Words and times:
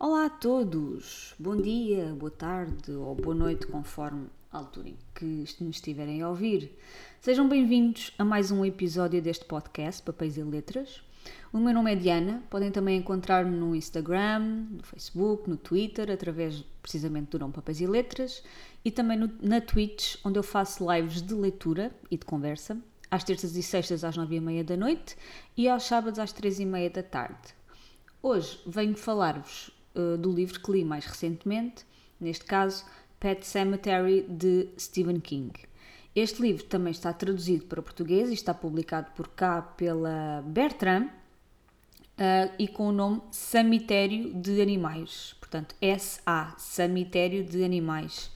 Olá 0.00 0.26
a 0.26 0.30
todos! 0.30 1.34
Bom 1.40 1.56
dia, 1.56 2.14
boa 2.16 2.30
tarde 2.30 2.92
ou 2.92 3.16
boa 3.16 3.34
noite, 3.34 3.66
conforme 3.66 4.28
a 4.52 4.58
altura 4.58 4.90
em 4.90 4.96
que 5.12 5.24
nos 5.24 5.74
estiverem 5.74 6.22
a 6.22 6.28
ouvir. 6.28 6.72
Sejam 7.20 7.48
bem-vindos 7.48 8.14
a 8.16 8.24
mais 8.24 8.52
um 8.52 8.64
episódio 8.64 9.20
deste 9.20 9.44
podcast 9.44 10.00
Papéis 10.00 10.36
e 10.36 10.42
Letras. 10.44 11.02
O 11.52 11.58
meu 11.58 11.74
nome 11.74 11.92
é 11.92 11.96
Diana, 11.96 12.44
podem 12.48 12.70
também 12.70 12.96
encontrar-me 12.96 13.56
no 13.56 13.74
Instagram, 13.74 14.68
no 14.70 14.84
Facebook, 14.84 15.50
no 15.50 15.56
Twitter, 15.56 16.12
através 16.12 16.64
precisamente 16.80 17.30
do 17.30 17.40
nome 17.40 17.52
Papéis 17.52 17.80
e 17.80 17.86
Letras, 17.88 18.44
e 18.84 18.92
também 18.92 19.18
no, 19.18 19.28
na 19.42 19.60
Twitch, 19.60 20.14
onde 20.24 20.38
eu 20.38 20.44
faço 20.44 20.88
lives 20.92 21.20
de 21.20 21.34
leitura 21.34 21.90
e 22.08 22.16
de 22.16 22.24
conversa, 22.24 22.78
às 23.10 23.24
terças 23.24 23.56
e 23.56 23.64
sextas 23.64 24.04
às 24.04 24.16
nove 24.16 24.36
e 24.36 24.40
meia 24.40 24.62
da 24.62 24.76
noite 24.76 25.16
e 25.56 25.68
aos 25.68 25.82
sábados 25.82 26.20
às 26.20 26.32
três 26.32 26.60
e 26.60 26.64
meia 26.64 26.88
da 26.88 27.02
tarde. 27.02 27.52
Hoje 28.22 28.60
venho 28.64 28.96
falar-vos 28.96 29.76
uh, 29.98 30.16
do 30.16 30.32
livro 30.32 30.60
que 30.60 30.72
li 30.72 30.84
mais 30.84 31.04
recentemente, 31.04 31.84
neste 32.20 32.44
caso 32.44 32.84
Pet 33.18 33.46
Cemetery 33.46 34.22
de 34.28 34.68
Stephen 34.78 35.20
King. 35.20 35.52
Este 36.14 36.42
livro 36.42 36.64
também 36.64 36.90
está 36.90 37.12
traduzido 37.12 37.66
para 37.66 37.82
português 37.82 38.30
e 38.30 38.34
está 38.34 38.54
publicado 38.54 39.10
por 39.12 39.28
cá 39.28 39.60
pela 39.62 40.42
Bertrand 40.46 41.04
uh, 41.06 42.52
e 42.58 42.66
com 42.66 42.88
o 42.88 42.92
nome 42.92 43.22
Cemitério 43.30 44.32
de 44.34 44.60
Animais. 44.60 45.36
Portanto, 45.38 45.74
S.A. 45.80 46.54
Cemitério 46.58 47.44
de 47.44 47.62
Animais. 47.64 48.30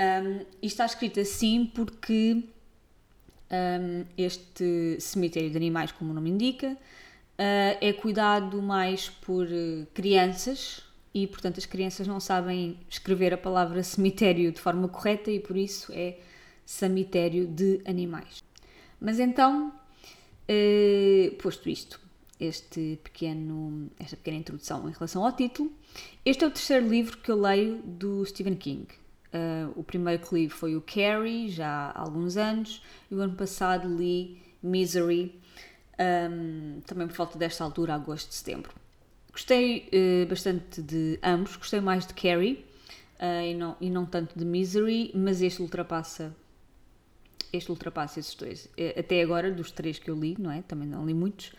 Um, 0.00 0.44
e 0.60 0.66
está 0.66 0.86
escrito 0.86 1.20
assim 1.20 1.66
porque 1.66 2.44
um, 3.52 4.04
este 4.16 4.96
cemitério 4.98 5.50
de 5.50 5.56
animais, 5.56 5.92
como 5.92 6.10
o 6.10 6.14
nome 6.14 6.30
indica, 6.30 6.76
uh, 7.38 7.78
é 7.80 7.92
cuidado 7.92 8.60
mais 8.62 9.08
por 9.08 9.46
uh, 9.46 9.86
crianças 9.94 10.82
e, 11.14 11.26
portanto, 11.26 11.58
as 11.58 11.66
crianças 11.66 12.06
não 12.06 12.20
sabem 12.20 12.78
escrever 12.88 13.34
a 13.34 13.38
palavra 13.38 13.82
cemitério 13.82 14.50
de 14.50 14.60
forma 14.60 14.88
correta 14.88 15.30
e 15.30 15.38
por 15.40 15.56
isso 15.56 15.92
é 15.92 16.18
cemitério 16.64 17.46
de 17.46 17.80
animais. 17.84 18.42
Mas 19.00 19.18
então, 19.18 19.72
uh, 20.48 21.34
posto 21.36 21.68
isto, 21.68 22.00
este 22.40 22.98
pequeno, 23.02 23.90
esta 23.98 24.16
pequena 24.16 24.38
introdução 24.38 24.88
em 24.88 24.92
relação 24.92 25.24
ao 25.24 25.32
título, 25.32 25.72
este 26.24 26.44
é 26.44 26.46
o 26.46 26.50
terceiro 26.50 26.88
livro 26.88 27.18
que 27.18 27.30
eu 27.30 27.40
leio 27.40 27.82
do 27.84 28.24
Stephen 28.24 28.54
King. 28.54 28.86
Uh, 29.32 29.72
o 29.76 29.82
primeiro 29.82 30.26
que 30.26 30.34
li 30.34 30.48
foi 30.48 30.76
o 30.76 30.80
Carrie, 30.80 31.48
já 31.48 31.90
há 31.90 32.00
alguns 32.00 32.36
anos, 32.36 32.82
e 33.10 33.14
o 33.14 33.20
ano 33.20 33.34
passado 33.34 33.88
li 33.88 34.40
Misery, 34.62 35.40
um, 36.30 36.80
também 36.86 37.06
por 37.06 37.16
falta 37.16 37.38
desta 37.38 37.64
altura, 37.64 37.94
agosto, 37.94 38.32
setembro. 38.32 38.72
Gostei 39.30 39.88
uh, 39.92 40.28
bastante 40.28 40.82
de 40.82 41.18
ambos, 41.22 41.56
gostei 41.56 41.80
mais 41.80 42.06
de 42.06 42.14
Carrie 42.14 42.64
uh, 43.18 43.44
e, 43.44 43.54
não, 43.54 43.76
e 43.80 43.90
não 43.90 44.04
tanto 44.04 44.38
de 44.38 44.44
Misery, 44.44 45.10
mas 45.14 45.40
este 45.40 45.62
ultrapassa 45.62 46.34
este 47.52 47.70
ultrapassa 47.70 48.18
esses 48.18 48.34
dois. 48.34 48.66
Até 48.98 49.20
agora, 49.20 49.52
dos 49.52 49.70
três 49.70 49.98
que 49.98 50.10
eu 50.10 50.18
li, 50.18 50.34
não 50.38 50.50
é? 50.50 50.62
Também 50.62 50.88
não 50.88 51.04
li 51.04 51.12
muitos, 51.12 51.52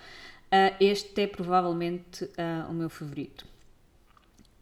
este 0.80 1.22
é 1.22 1.28
provavelmente 1.28 2.28
o 2.68 2.74
meu 2.74 2.90
favorito. 2.90 3.46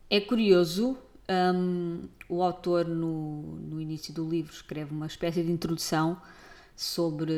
É 0.09 0.20
curioso 0.20 0.98
um, 1.32 2.09
o 2.28 2.42
autor, 2.44 2.86
no, 2.86 3.42
no 3.42 3.80
início 3.80 4.14
do 4.14 4.28
livro, 4.28 4.52
escreve 4.52 4.94
uma 4.94 5.06
espécie 5.06 5.44
de 5.44 5.52
introdução 5.52 6.22
sobre, 6.76 7.34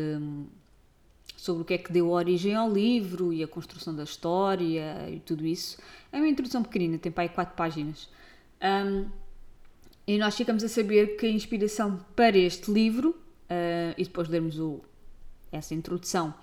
sobre 1.44 1.62
o 1.62 1.66
que 1.66 1.74
é 1.74 1.78
que 1.78 1.92
deu 1.92 2.10
origem 2.10 2.56
ao 2.56 2.72
livro 2.72 3.34
e 3.34 3.44
a 3.44 3.48
construção 3.48 3.94
da 3.94 4.06
história 4.06 5.10
e 5.10 5.20
tudo 5.20 5.46
isso. 5.46 5.78
É 6.10 6.16
uma 6.16 6.30
introdução 6.30 6.64
pequenina, 6.64 6.98
tem 6.98 7.12
para 7.12 7.24
aí 7.24 7.28
quatro 7.28 7.54
páginas. 7.54 8.08
Um, 8.62 9.10
e 10.08 10.18
nós 10.18 10.38
ficamos 10.38 10.64
a 10.64 10.70
saber 10.70 11.18
que 11.18 11.26
a 11.26 11.30
inspiração 11.30 12.00
para 12.16 12.38
este 12.38 12.72
livro, 12.72 13.10
uh, 13.10 13.94
e 13.98 14.06
depois 14.06 14.28
de 14.28 14.32
lermos 14.32 14.58
o, 14.58 14.80
essa 15.52 15.76
introdução 15.76 16.34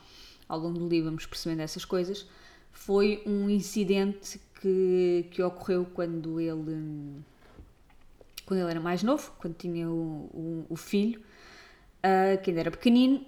ao 0.47 0.59
longo 0.59 0.79
do 0.79 0.87
livro, 0.87 1.07
vamos 1.07 1.25
percebendo 1.25 1.61
essas 1.61 1.87
coisas, 1.87 2.27
foi 2.71 3.23
um 3.25 3.49
incidente 3.49 4.39
que, 4.61 5.25
que 5.31 5.43
ocorreu 5.43 5.87
quando 5.95 6.39
ele 6.39 7.23
quando 8.45 8.61
ele 8.61 8.71
era 8.71 8.81
mais 8.81 9.03
novo, 9.03 9.33
quando 9.39 9.55
tinha 9.55 9.89
o, 9.89 10.29
o, 10.35 10.67
o 10.69 10.77
filho, 10.77 11.23
uh, 12.05 12.39
que 12.43 12.51
ainda 12.51 12.61
era 12.61 12.71
pequenino, 12.71 13.25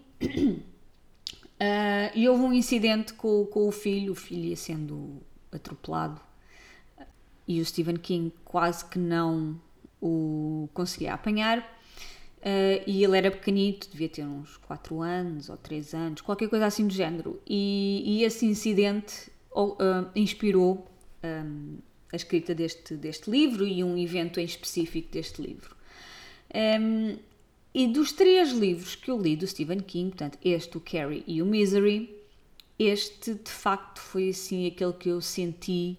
uh, 1.62 2.10
e 2.14 2.28
houve 2.28 2.42
um 2.42 2.52
incidente 2.52 3.14
com, 3.14 3.46
com 3.46 3.68
o 3.68 3.72
filho, 3.72 4.12
o 4.12 4.16
filho 4.16 4.46
ia 4.46 4.56
sendo 4.56 5.22
atropelado, 5.52 6.20
e 7.46 7.60
o 7.60 7.64
Stephen 7.64 7.96
King 7.96 8.32
quase 8.44 8.84
que 8.84 8.98
não 8.98 9.60
o 10.00 10.68
conseguia 10.74 11.14
apanhar. 11.14 11.60
Uh, 12.40 12.82
e 12.88 13.04
ele 13.04 13.16
era 13.16 13.30
pequenito, 13.30 13.88
devia 13.88 14.08
ter 14.08 14.24
uns 14.24 14.56
4 14.56 15.00
anos 15.00 15.48
ou 15.48 15.56
3 15.56 15.94
anos, 15.94 16.20
qualquer 16.20 16.48
coisa 16.48 16.66
assim 16.66 16.88
do 16.88 16.92
género. 16.92 17.40
E, 17.46 18.02
e 18.04 18.24
esse 18.24 18.44
incidente 18.44 19.30
uh, 19.54 20.10
inspirou 20.16 20.84
um, 21.22 21.78
a 22.12 22.16
escrita 22.16 22.52
deste, 22.52 22.96
deste 22.96 23.30
livro 23.30 23.64
e 23.64 23.84
um 23.84 23.96
evento 23.96 24.40
em 24.40 24.44
específico 24.44 25.12
deste 25.12 25.40
livro. 25.40 25.76
Um, 26.52 27.16
e 27.74 27.86
dos 27.86 28.12
três 28.12 28.52
livros 28.52 28.94
que 28.94 29.10
eu 29.10 29.18
li 29.18 29.34
do 29.34 29.46
Stephen 29.46 29.80
King, 29.80 30.10
portanto, 30.10 30.38
este, 30.44 30.76
o 30.76 30.80
Carrie 30.80 31.24
e 31.26 31.40
o 31.40 31.46
Misery, 31.46 32.14
este 32.78 33.34
de 33.34 33.50
facto 33.50 34.00
foi 34.00 34.30
assim 34.30 34.66
aquele 34.66 34.92
que 34.92 35.08
eu 35.08 35.20
senti 35.20 35.96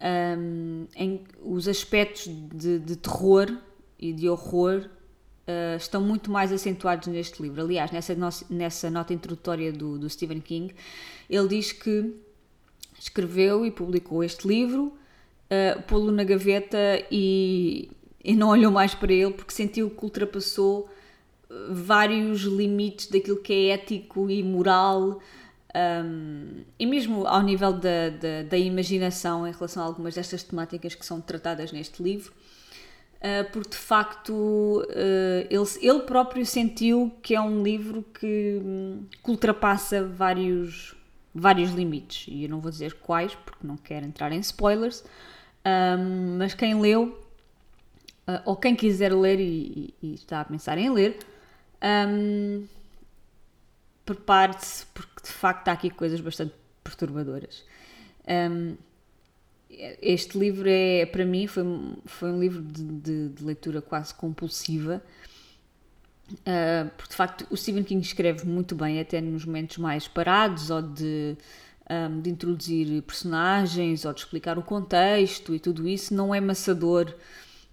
um, 0.00 0.86
em 0.94 1.24
os 1.42 1.68
aspectos 1.68 2.28
de, 2.28 2.78
de, 2.78 2.96
terror 2.96 3.56
e 3.98 4.12
de 4.12 4.28
horror 4.28 4.88
uh, 5.46 5.76
estão 5.76 6.00
muito 6.00 6.30
mais 6.30 6.52
acentuados 6.52 7.08
neste 7.08 7.42
livro. 7.42 7.60
Aliás, 7.60 7.90
nessa, 7.90 8.16
nessa 8.48 8.90
nota 8.90 9.12
introdutória 9.12 9.72
do, 9.72 9.98
do 9.98 10.08
Stephen 10.08 10.40
King, 10.40 10.74
ele 11.28 11.48
diz 11.48 11.72
que 11.72 12.14
escreveu 12.98 13.64
e 13.66 13.70
publicou 13.70 14.22
este 14.22 14.46
livro 14.46 14.86
uh, 14.86 15.82
pô-lo 15.82 16.12
na 16.12 16.24
gaveta 16.24 16.78
e, 17.10 17.90
e 18.26 18.34
não 18.34 18.48
olhou 18.48 18.72
mais 18.72 18.92
para 18.92 19.12
ele 19.12 19.32
porque 19.32 19.52
sentiu 19.52 19.88
que 19.88 20.04
ultrapassou 20.04 20.90
eh, 21.48 21.54
vários 21.70 22.40
limites 22.40 23.06
daquilo 23.06 23.36
que 23.36 23.52
é 23.52 23.68
ético 23.68 24.28
e 24.28 24.42
moral. 24.42 25.20
Um, 26.04 26.64
e 26.78 26.86
mesmo 26.86 27.26
ao 27.26 27.42
nível 27.42 27.72
da, 27.72 28.08
da, 28.08 28.42
da, 28.48 28.56
imaginação 28.56 29.46
em 29.46 29.52
relação 29.52 29.82
a 29.82 29.86
algumas 29.86 30.14
destas 30.14 30.42
temáticas 30.42 30.94
que 30.94 31.04
são 31.04 31.20
tratadas 31.20 31.70
neste 31.70 32.02
livro, 32.02 32.32
uh, 32.32 33.52
porque 33.52 33.70
de 33.70 33.76
facto 33.76 34.32
uh, 34.32 35.46
ele, 35.50 35.66
ele 35.82 36.00
próprio 36.00 36.46
sentiu 36.46 37.12
que 37.22 37.34
é 37.34 37.40
um 37.40 37.62
livro 37.62 38.02
que, 38.18 38.62
que, 39.22 39.30
ultrapassa 39.30 40.02
vários, 40.02 40.96
vários 41.34 41.70
limites. 41.72 42.24
E 42.26 42.44
eu 42.44 42.48
não 42.48 42.58
vou 42.58 42.70
dizer 42.70 42.94
quais, 42.94 43.34
porque 43.34 43.66
não 43.66 43.76
quero 43.76 44.06
entrar 44.06 44.32
em 44.32 44.40
spoilers, 44.40 45.04
um, 45.66 46.38
mas 46.38 46.54
quem 46.54 46.80
leu, 46.80 47.25
uh, 48.28 48.42
ou 48.44 48.56
quem 48.56 48.74
quiser 48.74 49.14
ler 49.14 49.40
e, 49.40 49.94
e, 50.02 50.14
está 50.14 50.40
a 50.40 50.44
pensar 50.44 50.78
em 50.78 50.90
ler, 50.90 51.18
um, 52.08 52.64
prepare-se, 54.04 54.86
porque 54.86 55.22
de 55.22 55.32
facto 55.32 55.68
há 55.68 55.72
aqui 55.72 55.90
coisas 55.90 56.20
bastante 56.20 56.54
perturbadoras. 56.82 57.64
Um, 58.28 58.76
este 60.00 60.38
livro 60.38 60.68
é, 60.68 61.04
para 61.06 61.24
mim, 61.24 61.46
foi, 61.46 61.64
foi 62.06 62.30
um 62.30 62.40
livro 62.40 62.62
de, 62.62 62.84
de, 62.84 63.28
de 63.30 63.44
leitura 63.44 63.82
quase 63.82 64.14
compulsiva, 64.14 65.02
uh, 66.32 66.90
porque 66.96 67.10
de 67.10 67.16
facto 67.16 67.46
o 67.50 67.56
Stephen 67.56 67.84
King 67.84 68.04
escreve 68.04 68.46
muito 68.46 68.74
bem, 68.74 69.00
até 69.00 69.20
nos 69.20 69.44
momentos 69.44 69.78
mais 69.78 70.08
parados 70.08 70.70
ou 70.70 70.80
de 70.80 71.36
um, 71.90 72.20
de 72.20 72.30
introduzir 72.30 73.02
personagens 73.02 74.04
ou 74.04 74.12
de 74.12 74.20
explicar 74.20 74.58
o 74.58 74.62
contexto 74.62 75.54
e 75.54 75.58
tudo 75.58 75.88
isso 75.88 76.14
não 76.14 76.34
é 76.34 76.40
maçador, 76.40 77.14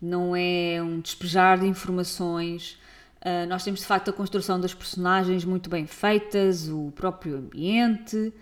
não 0.04 0.36
é 0.36 0.82
um 0.82 1.00
despejar 1.00 1.58
de 1.58 1.66
informações. 1.66 2.78
Uh, 3.22 3.48
nós 3.48 3.64
temos 3.64 3.80
de 3.80 3.86
facto 3.86 4.10
a 4.10 4.14
construção 4.14 4.60
das 4.60 4.74
personagens 4.74 5.46
muito 5.46 5.70
bem 5.70 5.88
feitas, 5.88 6.68
o 6.68 6.92
próprio 6.92 7.38
ambiente, 7.38 8.34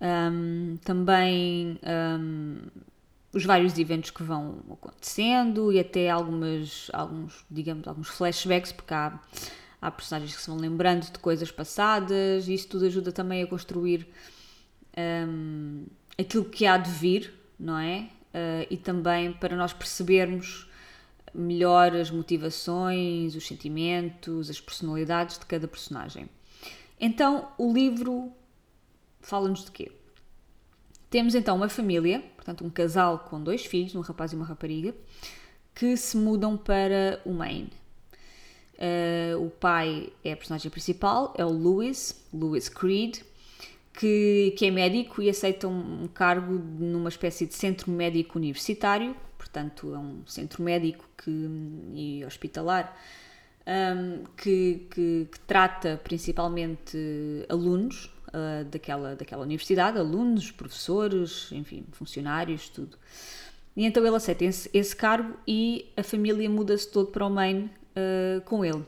um, 0.00 0.78
também 0.84 1.80
um, 1.82 2.58
os 3.32 3.44
vários 3.44 3.76
eventos 3.76 4.10
que 4.10 4.22
vão 4.22 4.60
acontecendo 4.70 5.72
e 5.72 5.80
até 5.80 6.08
algumas, 6.08 6.88
alguns, 6.92 7.44
digamos, 7.50 7.88
alguns 7.88 8.06
flashbacks, 8.06 8.70
porque 8.70 8.94
há, 8.94 9.18
há 9.82 9.90
personagens 9.90 10.36
que 10.36 10.42
se 10.42 10.48
vão 10.48 10.58
lembrando 10.58 11.10
de 11.10 11.18
coisas 11.18 11.50
passadas, 11.50 12.46
e 12.46 12.54
isso 12.54 12.68
tudo 12.68 12.86
ajuda 12.86 13.10
também 13.10 13.42
a 13.42 13.48
construir 13.48 14.06
um, 14.96 15.86
aquilo 16.16 16.44
que 16.44 16.66
há 16.66 16.76
de 16.76 16.90
vir, 16.90 17.34
não 17.58 17.78
é? 17.78 18.08
Uh, 18.32 18.66
e 18.70 18.76
também 18.76 19.32
para 19.32 19.56
nós 19.56 19.72
percebermos 19.72 20.72
melhor 21.34 21.94
as 21.94 22.10
motivações, 22.10 23.34
os 23.34 23.46
sentimentos, 23.46 24.48
as 24.48 24.60
personalidades 24.60 25.38
de 25.38 25.46
cada 25.46 25.66
personagem. 25.66 26.28
Então, 27.00 27.48
o 27.58 27.72
livro 27.72 28.32
fala-nos 29.20 29.64
de 29.64 29.70
quê? 29.72 29.92
Temos 31.10 31.34
então 31.34 31.56
uma 31.56 31.68
família, 31.68 32.24
portanto, 32.36 32.64
um 32.64 32.70
casal 32.70 33.20
com 33.20 33.40
dois 33.42 33.64
filhos, 33.64 33.94
um 33.94 34.00
rapaz 34.00 34.32
e 34.32 34.36
uma 34.36 34.44
rapariga, 34.44 34.94
que 35.74 35.96
se 35.96 36.16
mudam 36.16 36.56
para 36.56 37.20
o 37.24 37.32
Maine. 37.32 37.72
Uh, 38.74 39.44
o 39.44 39.50
pai 39.50 40.12
é 40.24 40.32
a 40.32 40.36
personagem 40.36 40.70
principal, 40.70 41.32
é 41.36 41.44
o 41.44 41.50
Lewis, 41.50 42.24
Lewis 42.32 42.68
Creed, 42.68 43.18
que, 43.92 44.54
que 44.58 44.66
é 44.66 44.70
médico 44.70 45.22
e 45.22 45.30
aceita 45.30 45.68
um, 45.68 46.04
um 46.04 46.08
cargo 46.08 46.54
numa 46.54 47.08
espécie 47.08 47.46
de 47.46 47.54
centro 47.54 47.90
médico 47.90 48.38
universitário, 48.38 49.14
portanto, 49.54 49.94
é 49.94 49.98
um 49.98 50.26
centro 50.26 50.64
médico 50.64 51.08
que, 51.16 51.30
e 51.94 52.24
hospitalar 52.24 52.96
um, 53.66 54.24
que, 54.36 54.86
que, 54.90 55.28
que, 55.30 55.40
trata 55.46 56.00
principalmente 56.02 56.98
alunos 57.48 58.06
uh, 58.28 58.64
daquela, 58.64 59.14
daquela 59.14 59.42
universidade, 59.44 59.96
alunos, 59.96 60.50
professores, 60.50 61.50
enfim, 61.52 61.84
funcionários, 61.92 62.68
tudo. 62.68 62.98
E 63.76 63.86
então 63.86 64.04
ele 64.04 64.16
aceita 64.16 64.44
esse, 64.44 64.68
esse 64.74 64.94
cargo 64.94 65.36
e 65.46 65.86
a 65.96 66.02
família 66.02 66.50
muda-se 66.50 66.90
todo 66.90 67.12
para 67.12 67.24
o 67.24 67.30
Maine 67.30 67.70
uh, 67.96 68.40
com 68.42 68.64
ele. 68.64 68.84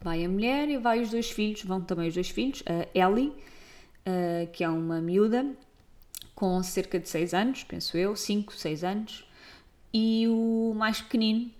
Vai 0.00 0.24
a 0.24 0.28
mulher 0.28 0.68
e 0.68 0.78
vai 0.78 1.00
os 1.00 1.10
dois 1.10 1.30
filhos, 1.30 1.62
vão 1.62 1.80
também 1.80 2.08
os 2.08 2.14
dois 2.14 2.30
filhos, 2.30 2.62
a 2.66 2.98
Ellie, 2.98 3.28
uh, 3.28 4.50
que 4.50 4.64
é 4.64 4.68
uma 4.68 5.00
miúda 5.00 5.46
com 6.34 6.60
cerca 6.62 6.98
de 6.98 7.08
6 7.08 7.34
anos, 7.34 7.62
penso 7.62 7.96
eu, 7.96 8.16
5, 8.16 8.56
6 8.56 8.82
anos, 8.82 9.24
e 9.92 10.26
o 10.28 10.72
mais 10.74 11.00
pequenino, 11.00 11.50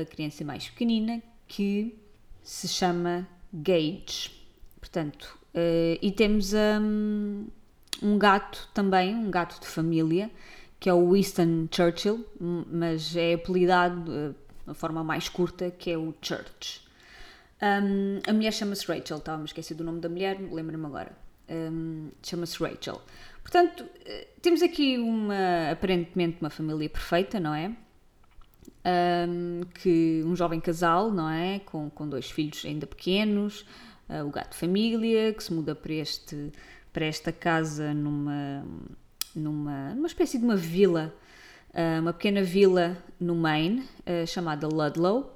a 0.00 0.04
criança 0.04 0.44
mais 0.44 0.68
pequenina, 0.68 1.22
que 1.46 1.96
se 2.42 2.68
chama 2.68 3.26
Gage. 3.52 4.30
Portanto, 4.78 5.38
uh, 5.54 5.98
e 6.00 6.12
temos 6.12 6.52
um, 6.52 7.46
um 8.02 8.18
gato 8.18 8.68
também, 8.74 9.14
um 9.14 9.30
gato 9.30 9.60
de 9.60 9.66
família, 9.66 10.30
que 10.78 10.88
é 10.88 10.92
o 10.92 11.12
Winston 11.12 11.68
Churchill, 11.70 12.26
mas 12.38 13.16
é 13.16 13.34
apelidado 13.34 14.10
uh, 14.10 14.34
de 14.66 14.74
forma 14.74 15.02
mais 15.02 15.28
curta, 15.28 15.70
que 15.70 15.90
é 15.90 15.96
o 15.96 16.14
Church. 16.20 16.82
Um, 17.62 18.18
a 18.28 18.32
mulher 18.32 18.52
chama-se 18.52 18.86
Rachel, 18.86 19.18
estava-me 19.18 19.46
esquecido 19.46 19.78
do 19.78 19.84
nome 19.84 20.00
da 20.00 20.08
mulher, 20.08 20.38
lembro-me 20.52 20.84
agora. 20.84 21.16
Um, 21.48 22.10
chama-se 22.22 22.62
Rachel. 22.62 23.00
Portanto, 23.44 23.84
eh, 24.06 24.26
temos 24.40 24.62
aqui 24.62 24.96
uma, 24.96 25.70
aparentemente 25.70 26.38
uma 26.40 26.48
família 26.48 26.88
perfeita, 26.88 27.38
não 27.38 27.54
é? 27.54 27.70
Um, 28.86 29.60
que 29.74 30.22
um 30.24 30.34
jovem 30.34 30.58
casal, 30.58 31.10
não 31.10 31.28
é? 31.28 31.60
Com, 31.60 31.90
com 31.90 32.08
dois 32.08 32.30
filhos 32.30 32.64
ainda 32.64 32.86
pequenos, 32.86 33.60
uh, 34.08 34.26
o 34.26 34.30
gato 34.30 34.56
família, 34.56 35.32
que 35.34 35.44
se 35.44 35.52
muda 35.52 35.74
para, 35.74 35.92
este, 35.92 36.52
para 36.92 37.04
esta 37.04 37.30
casa 37.30 37.92
numa, 37.92 38.64
numa, 39.36 39.94
numa 39.94 40.06
espécie 40.06 40.38
de 40.38 40.44
uma 40.44 40.56
vila, 40.56 41.14
uh, 41.70 42.00
uma 42.00 42.14
pequena 42.14 42.42
vila 42.42 42.96
no 43.20 43.34
Maine, 43.34 43.80
uh, 43.80 44.26
chamada 44.26 44.66
Ludlow 44.66 45.33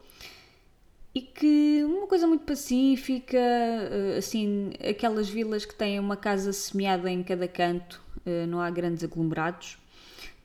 e 1.18 1.22
que 1.22 1.82
uma 1.84 2.06
coisa 2.06 2.28
muito 2.28 2.44
pacífica, 2.44 3.36
eh, 3.36 4.14
assim, 4.18 4.70
aquelas 4.88 5.28
vilas 5.28 5.64
que 5.64 5.74
têm 5.74 5.98
uma 5.98 6.16
casa 6.16 6.52
semeada 6.52 7.10
em 7.10 7.24
cada 7.24 7.48
canto, 7.48 8.00
eh, 8.24 8.46
não 8.46 8.60
há 8.60 8.70
grandes 8.70 9.02
aglomerados. 9.02 9.78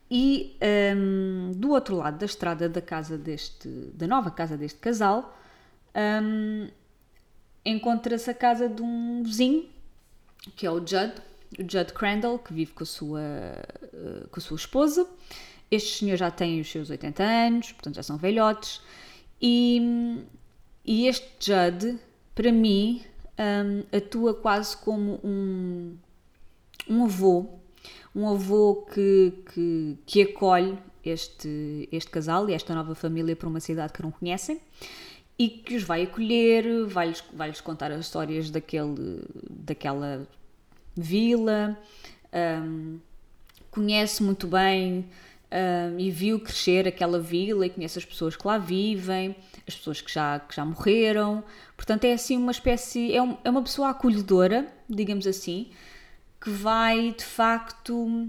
E 0.09 0.55
um, 0.59 1.51
ehm, 1.51 1.51
do 1.55 1.69
outro 1.71 1.97
lado 1.97 2.17
da 2.17 2.25
estrada 2.25 2.67
da 2.67 2.81
casa 2.81 3.19
deste, 3.19 3.67
da 3.93 4.07
nova 4.07 4.31
casa 4.31 4.57
deste 4.57 4.79
casal, 4.79 5.37
um, 5.95 6.63
ehm, 6.65 6.71
encontra-se 7.63 8.31
a 8.31 8.33
casa 8.33 8.67
de 8.67 8.81
um 8.81 9.21
vizinho, 9.23 9.69
que 10.55 10.65
é 10.65 10.71
o 10.71 10.79
Judd, 10.79 11.13
o 11.59 11.71
Judd 11.71 11.93
Crandall, 11.93 12.39
que 12.39 12.51
vive 12.51 12.73
com 12.73 12.83
a 12.83 12.87
sua, 12.87 13.21
eh, 13.21 14.25
com 14.31 14.39
a 14.39 14.41
sua 14.41 14.57
esposa. 14.57 15.07
Este 15.69 15.99
senhor 15.99 16.17
já 16.17 16.31
tem 16.31 16.59
os 16.59 16.71
seus 16.71 16.89
80 16.89 17.23
anos, 17.23 17.71
portanto 17.73 17.95
já 17.95 18.03
são 18.03 18.17
velhotes, 18.17 18.81
e 19.41 20.25
e 20.85 21.07
este 21.07 21.27
Judd, 21.39 21.99
para 22.35 22.51
mim, 22.51 23.01
um, 23.39 23.97
atua 23.97 24.33
quase 24.33 24.75
como 24.77 25.19
um, 25.23 25.95
um 26.89 27.05
avô, 27.05 27.47
um 28.15 28.29
avô 28.29 28.85
que, 28.93 29.33
que, 29.53 29.97
que 30.05 30.21
acolhe 30.23 30.77
este, 31.03 31.87
este 31.91 32.11
casal 32.11 32.49
e 32.49 32.53
esta 32.53 32.73
nova 32.73 32.95
família 32.95 33.35
para 33.35 33.47
uma 33.47 33.59
cidade 33.59 33.93
que 33.93 34.01
não 34.01 34.11
conhecem 34.11 34.59
e 35.37 35.49
que 35.49 35.75
os 35.75 35.83
vai 35.83 36.03
acolher, 36.03 36.85
vai-lhes 36.85 37.23
vai 37.33 37.49
-lhes 37.49 37.61
contar 37.61 37.91
as 37.91 38.01
histórias 38.01 38.49
daquele, 38.49 39.23
daquela 39.49 40.27
vila, 40.95 41.77
um, 42.63 42.99
conhece 43.71 44.21
muito 44.21 44.47
bem 44.47 45.05
um, 45.53 45.99
e 45.99 46.09
viu 46.09 46.39
crescer 46.39 46.87
aquela 46.87 47.19
vila 47.19 47.65
e 47.65 47.69
conhece 47.69 47.99
as 47.99 48.05
pessoas 48.05 48.35
que 48.35 48.47
lá 48.47 48.57
vivem, 48.57 49.35
as 49.67 49.75
pessoas 49.75 50.01
que 50.01 50.11
já, 50.11 50.39
que 50.39 50.55
já 50.55 50.65
morreram. 50.65 51.43
Portanto, 51.77 52.05
é 52.05 52.13
assim 52.13 52.35
uma 52.37 52.51
espécie, 52.51 53.13
é, 53.13 53.21
um, 53.21 53.37
é 53.43 53.49
uma 53.49 53.61
pessoa 53.61 53.89
acolhedora, 53.89 54.67
digamos 54.89 55.27
assim, 55.27 55.69
que 56.41 56.49
vai 56.49 57.11
de 57.11 57.23
facto 57.23 58.27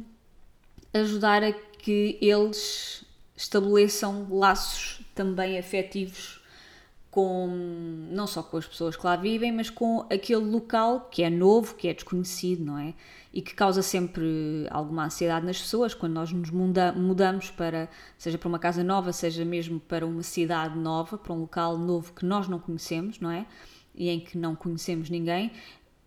ajudar 0.92 1.42
a 1.42 1.52
que 1.52 2.18
eles 2.20 3.04
estabeleçam 3.36 4.28
laços 4.30 5.00
também 5.14 5.58
afetivos 5.58 6.40
com 7.10 7.46
não 8.10 8.26
só 8.26 8.42
com 8.42 8.56
as 8.56 8.66
pessoas 8.66 8.96
que 8.96 9.06
lá 9.06 9.14
vivem, 9.14 9.52
mas 9.52 9.70
com 9.70 10.04
aquele 10.10 10.44
local 10.44 11.08
que 11.10 11.22
é 11.22 11.30
novo, 11.30 11.74
que 11.76 11.86
é 11.86 11.94
desconhecido, 11.94 12.64
não 12.64 12.78
é? 12.78 12.92
E 13.36 13.42
que 13.42 13.52
causa 13.52 13.82
sempre 13.82 14.24
alguma 14.70 15.06
ansiedade 15.06 15.44
nas 15.44 15.60
pessoas 15.60 15.92
quando 15.92 16.12
nós 16.12 16.30
nos 16.30 16.50
muda, 16.50 16.92
mudamos 16.92 17.50
para, 17.50 17.88
seja 18.16 18.38
para 18.38 18.48
uma 18.48 18.60
casa 18.60 18.84
nova, 18.84 19.12
seja 19.12 19.44
mesmo 19.44 19.80
para 19.80 20.06
uma 20.06 20.22
cidade 20.22 20.78
nova, 20.78 21.18
para 21.18 21.32
um 21.32 21.40
local 21.40 21.76
novo 21.76 22.12
que 22.12 22.24
nós 22.24 22.46
não 22.46 22.60
conhecemos, 22.60 23.18
não 23.18 23.32
é? 23.32 23.44
E 23.92 24.08
em 24.08 24.20
que 24.20 24.38
não 24.38 24.54
conhecemos 24.54 25.10
ninguém. 25.10 25.50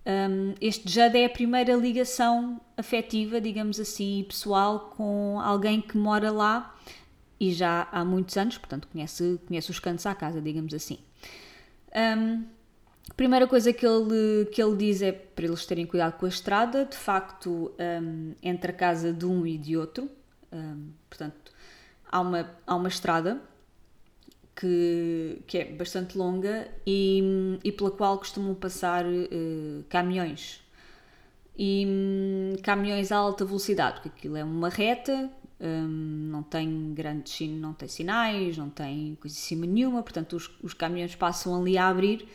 Um, 0.05 0.53
este 0.61 0.89
já 0.89 1.07
é 1.07 1.25
a 1.25 1.29
primeira 1.29 1.75
ligação 1.75 2.61
afetiva, 2.77 3.41
digamos 3.41 3.77
assim, 3.77 4.23
pessoal 4.25 4.91
com 4.95 5.37
alguém 5.41 5.81
que 5.81 5.97
mora 5.97 6.31
lá 6.31 6.73
e 7.37 7.51
já 7.51 7.89
há 7.91 8.05
muitos 8.05 8.37
anos, 8.37 8.57
portanto 8.57 8.87
conhece, 8.87 9.37
conhece 9.45 9.69
os 9.69 9.79
cantos 9.79 10.05
à 10.05 10.15
casa, 10.15 10.41
digamos 10.41 10.73
assim. 10.73 10.99
Um, 11.93 12.45
primeira 13.15 13.47
coisa 13.47 13.71
que 13.71 13.85
ele, 13.85 14.45
que 14.51 14.61
ele 14.61 14.75
diz 14.75 15.01
é 15.01 15.11
para 15.11 15.45
eles 15.45 15.65
terem 15.65 15.85
cuidado 15.85 16.17
com 16.17 16.25
a 16.25 16.29
estrada, 16.29 16.85
de 16.85 16.95
facto, 16.95 17.71
um, 17.79 18.33
entre 18.41 18.71
a 18.71 18.73
casa 18.73 19.13
de 19.13 19.25
um 19.25 19.45
e 19.45 19.57
de 19.57 19.77
outro, 19.77 20.09
um, 20.51 20.89
portanto, 21.09 21.51
há 22.09 22.19
uma, 22.19 22.49
há 22.65 22.75
uma 22.75 22.87
estrada 22.87 23.41
que, 24.55 25.41
que 25.45 25.57
é 25.59 25.65
bastante 25.65 26.17
longa 26.17 26.67
e, 26.85 27.59
e 27.63 27.71
pela 27.71 27.91
qual 27.91 28.17
costumam 28.17 28.55
passar 28.55 29.05
uh, 29.05 29.83
caminhões. 29.89 30.61
E 31.57 31.85
um, 31.87 32.55
caminhões 32.61 33.11
a 33.11 33.17
alta 33.17 33.45
velocidade, 33.45 34.01
porque 34.01 34.09
aquilo 34.09 34.37
é 34.37 34.43
uma 34.43 34.69
reta 34.69 35.31
um, 35.59 36.29
não 36.31 36.43
tem 36.43 36.93
grandes 36.93 37.49
não 37.49 37.73
tem 37.73 37.87
sinais, 37.87 38.57
não 38.57 38.69
tem 38.69 39.17
coisa 39.19 39.35
em 39.35 39.39
cima 39.39 39.65
nenhuma, 39.65 40.03
portanto 40.03 40.35
os, 40.35 40.51
os 40.61 40.73
caminhões 40.73 41.15
passam 41.15 41.59
ali 41.59 41.77
a 41.77 41.87
abrir 41.87 42.27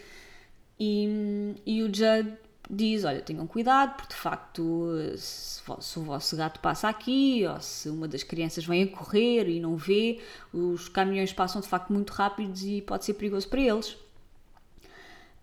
e, 0.85 1.55
e 1.65 1.83
o 1.85 1.95
Judd 1.95 2.37
diz, 2.69 3.05
olha, 3.05 3.21
tenham 3.21 3.47
cuidado 3.47 3.95
porque 3.97 4.15
de 4.15 4.21
facto 4.21 4.91
se, 5.17 5.63
se, 5.81 5.99
o 5.99 6.03
vosso 6.03 6.37
gato 6.37 6.59
passa 6.59 6.89
aqui 6.89 7.47
ou 7.47 7.61
se 7.61 7.89
uma 7.89 8.09
das 8.09 8.25
crianças 8.25 8.65
vem 8.65 8.83
a 8.83 8.87
correr 8.89 9.49
e 9.49 9.61
não 9.61 9.77
vê, 9.77 10.21
os 10.53 10.89
caminhões 10.89 11.33
passam 11.33 11.61
de 11.61 11.69
facto 11.69 11.93
muito 11.93 12.11
rápidos 12.11 12.65
e 12.65 12.83
pode 12.83 13.05
ser 13.05 13.15
perigoso 13.15 13.49
para 13.49 13.61
eles. 13.61 13.97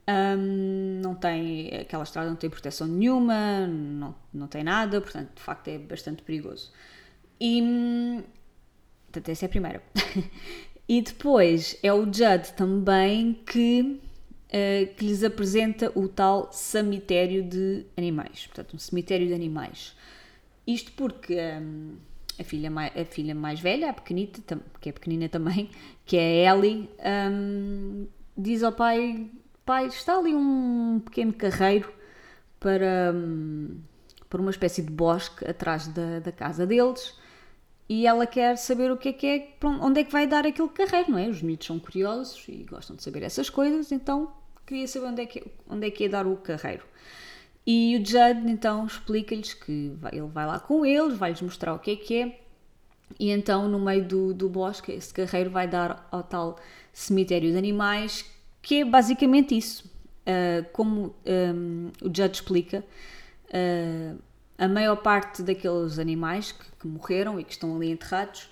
Um, 0.10 1.00
não 1.02 1.16
tem, 1.16 1.70
aquela 1.74 2.04
estrada 2.04 2.28
não 2.28 2.36
tem 2.36 2.50
proteção 2.50 2.86
nenhuma, 2.88 3.66
não, 3.66 4.14
não 4.34 4.48
tem 4.48 4.62
nada, 4.64 5.00
portanto 5.00 5.36
de 5.36 5.42
facto 5.42 5.70
é 5.70 5.78
bastante 5.78 6.22
perigoso. 6.22 6.70
E. 7.40 8.22
Portanto, 9.06 9.30
essa 9.30 9.46
é 9.46 9.48
a 9.48 9.50
primeira. 9.50 9.84
e 10.90 11.02
depois 11.02 11.78
é 11.82 11.94
o 11.94 12.04
Judd 12.06 12.52
também 12.58 13.34
que, 13.46 14.02
uh, 14.50 14.94
que 14.96 15.06
lhes 15.06 15.24
apresenta 15.24 15.92
o 15.96 16.08
tal 16.08 16.52
cemitério 16.52 17.44
de 17.44 17.86
animais. 17.98 18.48
Portanto, 18.48 18.76
um 18.76 18.80
cemitério 18.80 19.28
de 19.28 19.34
animais. 19.34 19.96
Isto 20.66 20.92
porque 20.94 21.36
um, 21.40 21.96
a, 22.40 22.44
filha 22.44 22.70
mais, 22.70 22.96
a 22.96 23.06
filha 23.06 23.34
mais 23.34 23.60
velha, 23.60 23.90
a 23.90 23.94
pequenita, 23.94 24.60
que 24.80 24.90
é 24.90 24.92
pequenina 24.92 25.30
também, 25.30 25.70
que 26.06 26.18
é 26.18 26.48
a 26.48 26.56
Ellie, 26.56 26.90
um, 27.32 28.08
diz 28.38 28.64
ao 28.64 28.72
pai: 28.72 29.30
Pai, 29.66 29.88
está 29.88 30.18
ali 30.18 30.34
um 30.34 31.02
pequeno 31.04 31.34
carreiro 31.34 31.92
para, 32.60 33.14
um, 33.14 33.78
para 34.30 34.42
uma 34.42 34.52
espécie 34.52 34.82
de 34.82 34.92
bosque 34.92 35.46
atrás 35.46 35.88
da, 35.88 36.20
da 36.20 36.32
casa 36.32 36.66
deles 36.66 37.18
e 37.90 38.06
ela 38.06 38.28
quer 38.28 38.56
saber 38.56 38.92
o 38.92 38.98
que 38.98 39.10
é 39.10 39.14
que 39.14 39.28
é, 39.28 39.50
onde 39.82 40.02
é 40.02 40.04
que 40.04 40.12
vai 40.12 40.28
dar 40.28 40.46
aquele 40.46 40.70
carreiro, 40.70 41.12
não 41.12 41.18
é? 41.18 41.28
Os 41.28 41.42
miúdos 41.42 41.66
são 41.66 41.80
curiosos 41.80 42.46
e 42.48 42.64
gostam 42.70 42.96
de 42.96 43.02
saber 43.02 43.24
essas 43.24 43.50
coisas, 43.50 43.92
então 43.92 44.32
queria 44.68 44.88
saber 44.88 45.08
onde 45.08 45.24
é 45.24 45.26
que, 45.26 45.44
onde 45.68 45.88
é 45.88 45.92
que 45.92 46.04
ia 46.04 46.10
dar 46.10 46.28
o 46.28 46.38
carreiro. 46.38 46.84
E 47.66 47.98
o 47.98 48.06
Judd 48.06 48.48
então 48.48 48.86
explica-lhes 48.86 49.56
que 49.56 49.92
vai, 50.00 50.12
ele 50.14 50.28
vai 50.28 50.46
lá 50.46 50.60
com 50.60 50.86
eles, 50.86 51.18
vai-lhes 51.18 51.42
mostrar 51.42 51.74
o 51.74 51.80
que 51.80 51.92
é 51.92 51.96
que 51.96 52.16
é, 52.16 52.40
e 53.20 53.32
então 53.32 53.68
no 53.68 53.80
meio 53.80 54.06
do, 54.06 54.34
do 54.36 54.48
bosque 54.48 54.92
esse 54.92 55.12
guerreiro 55.12 55.50
vai 55.50 55.68
dar 55.68 56.08
ao 56.12 56.22
tal 56.22 56.60
cemitério 56.94 57.52
de 57.52 57.58
animais, 57.58 58.24
que 58.62 58.82
é 58.82 58.86
basicamente 58.86 59.58
isso. 59.58 59.90
Uh, 60.28 60.64
como 60.74 61.16
um, 61.26 61.90
o 62.04 62.06
Judd 62.06 62.32
explica, 62.36 62.86
uh, 63.46 64.20
a 64.60 64.68
maior 64.68 64.98
parte 64.98 65.42
daqueles 65.42 65.98
animais 65.98 66.52
que, 66.52 66.66
que, 66.82 66.88
morreram 66.88 67.40
e 67.40 67.44
que 67.46 67.54
estão 67.54 67.76
ali 67.78 67.90
enterrados 67.90 68.50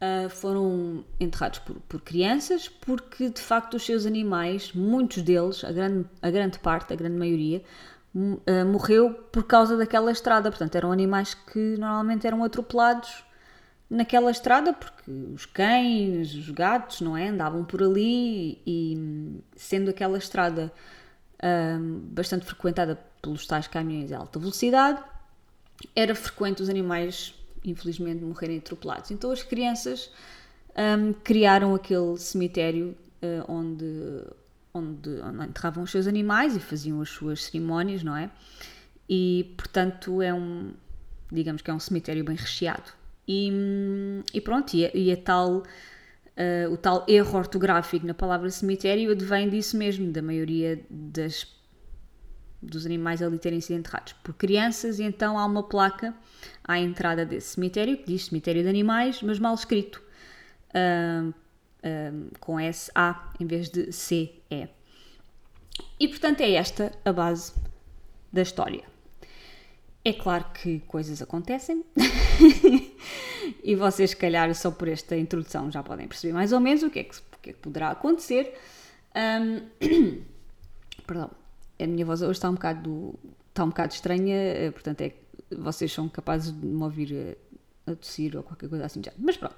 uh, 0.00 0.28
foram 0.28 1.04
enterrados 1.18 1.58
por, 1.60 1.76
por, 1.88 2.00
crianças, 2.02 2.68
porque 2.68 3.30
de 3.30 3.40
facto 3.40 3.74
os 3.74 3.84
seus 3.84 4.04
animais, 4.04 4.72
muitos 4.74 5.22
deles, 5.22 5.64
a 5.64 5.72
grande, 5.72 6.06
a 6.20 6.30
grande 6.30 6.58
parte, 6.58 6.92
a 6.92 6.96
grande 6.96 7.16
maioria, 7.16 7.62
uh, 8.14 8.66
morreu 8.66 9.10
por 9.32 9.44
causa 9.44 9.74
daquela 9.76 10.12
estrada. 10.12 10.50
Portanto, 10.50 10.74
eram 10.76 10.92
animais 10.92 11.32
que 11.32 11.76
normalmente 11.78 12.26
eram 12.26 12.44
atropelados 12.44 13.24
naquela 13.88 14.30
estrada 14.30 14.74
porque 14.74 15.10
os 15.10 15.46
cães, 15.46 16.34
os 16.34 16.50
gatos, 16.50 17.00
não 17.00 17.16
é? 17.16 17.28
Andavam 17.28 17.64
por 17.64 17.82
ali 17.82 18.60
e, 18.66 19.40
sendo 19.56 19.88
aquela 19.88 20.18
estrada 20.18 20.70
uh, 21.36 21.82
bastante 22.12 22.44
frequentada 22.44 22.98
pelos 23.22 23.46
tais 23.46 23.66
caminhões 23.66 24.08
de 24.08 24.14
alta 24.14 24.38
velocidade, 24.38 25.02
era 25.94 26.14
frequente 26.14 26.62
os 26.62 26.68
animais, 26.68 27.34
infelizmente, 27.64 28.22
morrerem 28.24 28.58
atropelados. 28.58 29.10
Então 29.10 29.30
as 29.30 29.42
crianças 29.42 30.10
um, 30.76 31.12
criaram 31.12 31.74
aquele 31.74 32.16
cemitério 32.18 32.96
uh, 33.22 33.52
onde, 33.52 34.24
onde, 34.72 35.20
onde 35.20 35.44
enterravam 35.44 35.84
os 35.84 35.90
seus 35.90 36.06
animais 36.06 36.56
e 36.56 36.60
faziam 36.60 37.00
as 37.00 37.08
suas 37.08 37.44
cerimónias, 37.44 38.02
não 38.02 38.16
é? 38.16 38.30
E, 39.08 39.54
portanto, 39.56 40.20
é 40.20 40.32
um, 40.32 40.72
digamos 41.32 41.62
que 41.62 41.70
é 41.70 41.74
um 41.74 41.80
cemitério 41.80 42.24
bem 42.24 42.36
recheado. 42.36 42.92
E, 43.26 43.52
e 44.32 44.40
pronto, 44.40 44.74
e, 44.74 44.90
e 44.94 45.12
a 45.12 45.16
tal, 45.16 45.58
uh, 45.58 46.72
o 46.72 46.76
tal 46.76 47.04
erro 47.08 47.38
ortográfico 47.38 48.06
na 48.06 48.14
palavra 48.14 48.50
cemitério 48.50 49.10
advém 49.10 49.48
disso 49.48 49.76
mesmo, 49.76 50.10
da 50.10 50.22
maioria 50.22 50.80
das 50.88 51.44
dos 52.60 52.84
animais 52.84 53.22
ali 53.22 53.38
terem 53.38 53.60
sido 53.60 53.78
enterrados 53.78 54.12
por 54.14 54.34
crianças, 54.34 54.98
e 54.98 55.04
então 55.04 55.38
há 55.38 55.44
uma 55.44 55.62
placa 55.62 56.14
à 56.64 56.78
entrada 56.78 57.24
desse 57.24 57.54
cemitério 57.54 57.96
que 57.96 58.04
diz 58.04 58.26
cemitério 58.26 58.62
de 58.62 58.68
animais, 58.68 59.22
mas 59.22 59.38
mal 59.38 59.54
escrito, 59.54 60.02
uh, 60.70 61.28
uh, 61.28 62.38
com 62.40 62.58
S-A 62.58 63.32
em 63.38 63.46
vez 63.46 63.68
de 63.68 63.92
C-E. 63.92 64.68
E 66.00 66.08
portanto 66.08 66.40
é 66.40 66.52
esta 66.52 66.92
a 67.04 67.12
base 67.12 67.52
da 68.32 68.42
história. 68.42 68.84
É 70.04 70.12
claro 70.12 70.44
que 70.54 70.80
coisas 70.80 71.20
acontecem 71.20 71.84
e 73.62 73.74
vocês, 73.74 74.10
se 74.10 74.16
calhar, 74.16 74.52
só 74.54 74.70
por 74.70 74.88
esta 74.88 75.16
introdução 75.16 75.70
já 75.70 75.82
podem 75.82 76.08
perceber 76.08 76.32
mais 76.32 76.52
ou 76.52 76.60
menos 76.60 76.82
o 76.82 76.90
que 76.90 77.00
é 77.00 77.04
que, 77.04 77.16
que, 77.42 77.50
é 77.50 77.52
que 77.52 77.58
poderá 77.58 77.90
acontecer. 77.90 78.54
Um, 79.14 80.22
perdão, 81.06 81.30
a 81.78 81.86
minha 81.86 82.04
voz 82.04 82.22
hoje 82.22 82.32
está 82.32 82.50
um 82.50 82.54
bocado, 82.54 83.14
está 83.48 83.64
um 83.64 83.68
bocado 83.68 83.92
estranha, 83.92 84.36
eh, 84.36 84.70
portanto 84.70 85.00
é 85.02 85.12
vocês 85.56 85.92
são 85.92 86.08
capazes 86.08 86.52
de 86.52 86.66
me 86.66 86.82
ouvir 86.82 87.38
a, 87.86 87.92
a 87.92 87.94
tossir 87.94 88.36
ou 88.36 88.42
qualquer 88.42 88.68
coisa 88.68 88.84
assim 88.84 89.02
já. 89.02 89.12
Mas 89.18 89.36
pronto. 89.36 89.56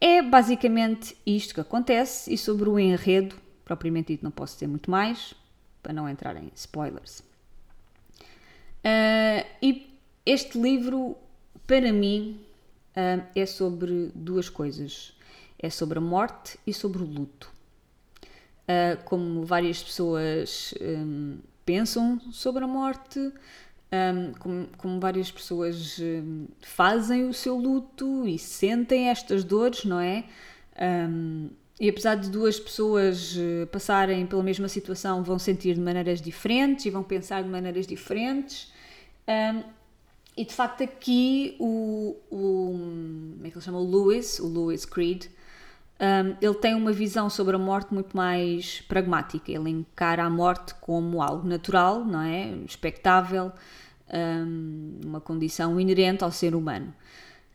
É 0.00 0.20
basicamente 0.22 1.16
isto 1.24 1.54
que 1.54 1.60
acontece 1.60 2.32
e 2.32 2.36
sobre 2.36 2.68
o 2.68 2.78
enredo, 2.78 3.36
propriamente 3.64 4.12
dito, 4.12 4.24
não 4.24 4.30
posso 4.30 4.54
dizer 4.54 4.66
muito 4.66 4.90
mais, 4.90 5.32
para 5.82 5.92
não 5.92 6.08
entrar 6.08 6.36
em 6.36 6.50
spoilers. 6.54 7.20
Uh, 8.84 9.46
e 9.62 9.98
este 10.24 10.60
livro, 10.60 11.16
para 11.66 11.92
mim, 11.92 12.40
uh, 12.90 13.24
é 13.34 13.46
sobre 13.46 14.10
duas 14.14 14.48
coisas. 14.48 15.14
É 15.58 15.70
sobre 15.70 15.98
a 15.98 16.02
morte 16.02 16.58
e 16.66 16.74
sobre 16.74 17.02
o 17.02 17.06
luto 17.06 17.55
uh, 18.68 19.02
como 19.04 19.44
várias 19.44 19.82
pessoas 19.82 20.74
um, 20.80 21.38
pensam 21.64 22.20
sobre 22.30 22.64
a 22.64 22.66
morte, 22.66 23.18
um, 23.18 24.32
como, 24.38 24.68
como, 24.76 25.00
várias 25.00 25.30
pessoas 25.30 25.98
um, 26.00 26.46
fazem 26.60 27.28
o 27.28 27.34
seu 27.34 27.56
luto 27.56 28.26
e 28.26 28.38
sentem 28.38 29.08
estas 29.08 29.44
dores, 29.44 29.84
não 29.84 30.00
é? 30.00 30.24
Um, 30.80 31.48
e 31.78 31.88
apesar 31.88 32.14
de 32.14 32.30
duas 32.30 32.58
pessoas 32.58 33.36
uh, 33.36 33.66
passarem 33.70 34.26
pela 34.26 34.42
mesma 34.42 34.68
situação, 34.68 35.22
vão 35.22 35.38
sentir 35.38 35.74
de 35.74 35.80
maneiras 35.80 36.20
diferentes 36.20 36.86
e 36.86 36.90
vão 36.90 37.02
pensar 37.02 37.42
de 37.42 37.48
maneiras 37.48 37.86
diferentes. 37.86 38.72
Um, 39.28 39.62
e 40.36 40.44
de 40.44 40.52
facto 40.52 40.82
aqui 40.82 41.56
o, 41.58 42.14
o 42.30 42.70
como 43.36 43.46
é 43.46 43.50
que 43.50 43.56
ele 43.56 43.64
chama? 43.64 43.78
O 43.78 43.90
Lewis, 43.90 44.38
o 44.38 44.46
Lewis 44.46 44.84
Creed, 44.84 45.26
um, 45.98 46.36
ele 46.40 46.54
tem 46.54 46.74
uma 46.74 46.92
visão 46.92 47.30
sobre 47.30 47.56
a 47.56 47.58
morte 47.58 47.92
muito 47.94 48.16
mais 48.16 48.80
pragmática. 48.82 49.50
Ele 49.50 49.70
encara 49.70 50.24
a 50.24 50.30
morte 50.30 50.74
como 50.74 51.22
algo 51.22 51.46
natural, 51.48 52.04
não 52.04 52.20
é? 52.20 52.50
Expectável, 52.66 53.50
um, 54.12 55.00
uma 55.04 55.20
condição 55.20 55.80
inerente 55.80 56.22
ao 56.22 56.30
ser 56.30 56.54
humano. 56.54 56.92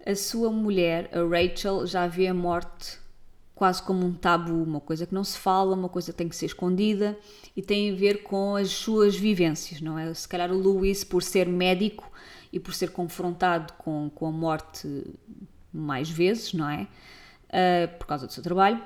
A 0.05 0.15
sua 0.15 0.49
mulher, 0.49 1.09
a 1.13 1.19
Rachel, 1.23 1.85
já 1.85 2.07
vê 2.07 2.27
a 2.27 2.33
morte 2.33 2.99
quase 3.53 3.83
como 3.83 4.03
um 4.03 4.13
tabu, 4.13 4.63
uma 4.63 4.79
coisa 4.79 5.05
que 5.05 5.13
não 5.13 5.23
se 5.23 5.37
fala, 5.37 5.75
uma 5.75 5.87
coisa 5.87 6.11
que 6.11 6.17
tem 6.17 6.27
que 6.27 6.35
ser 6.35 6.47
escondida 6.47 7.15
e 7.55 7.61
tem 7.61 7.91
a 7.91 7.95
ver 7.95 8.23
com 8.23 8.55
as 8.55 8.71
suas 8.71 9.15
vivências, 9.15 9.79
não 9.79 9.99
é? 9.99 10.11
Se 10.15 10.27
calhar 10.27 10.51
o 10.51 10.57
Lewis, 10.57 11.03
por 11.03 11.21
ser 11.21 11.47
médico 11.47 12.11
e 12.51 12.59
por 12.59 12.73
ser 12.73 12.89
confrontado 12.89 13.73
com, 13.73 14.09
com 14.15 14.25
a 14.25 14.31
morte 14.31 15.03
mais 15.71 16.09
vezes, 16.09 16.53
não 16.53 16.67
é? 16.67 16.87
Uh, 17.51 17.97
por 17.97 18.07
causa 18.07 18.25
do 18.25 18.33
seu 18.33 18.41
trabalho. 18.41 18.81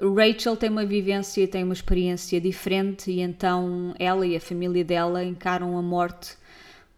Rachel 0.00 0.56
tem 0.56 0.70
uma 0.70 0.86
vivência, 0.86 1.46
tem 1.48 1.64
uma 1.64 1.72
experiência 1.72 2.40
diferente 2.40 3.10
e 3.10 3.20
então 3.20 3.94
ela 3.98 4.24
e 4.24 4.36
a 4.36 4.40
família 4.40 4.84
dela 4.84 5.24
encaram 5.24 5.76
a 5.76 5.82
morte 5.82 6.36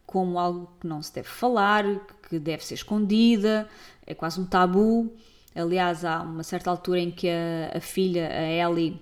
como 0.05 0.39
algo 0.39 0.71
que 0.81 0.87
não 0.87 1.03
se 1.03 1.15
deve 1.15 1.29
falar, 1.29 1.85
que 2.29 2.39
deve 2.39 2.65
ser 2.65 2.75
escondida, 2.75 3.69
é 4.07 4.15
quase 4.15 4.41
um 4.41 4.45
tabu. 4.45 5.11
Aliás, 5.55 6.05
há 6.05 6.21
uma 6.21 6.43
certa 6.43 6.69
altura 6.71 6.99
em 6.99 7.11
que 7.11 7.29
a, 7.29 7.79
a 7.79 7.81
filha, 7.81 8.29
a 8.29 8.43
Ellie, 8.43 9.01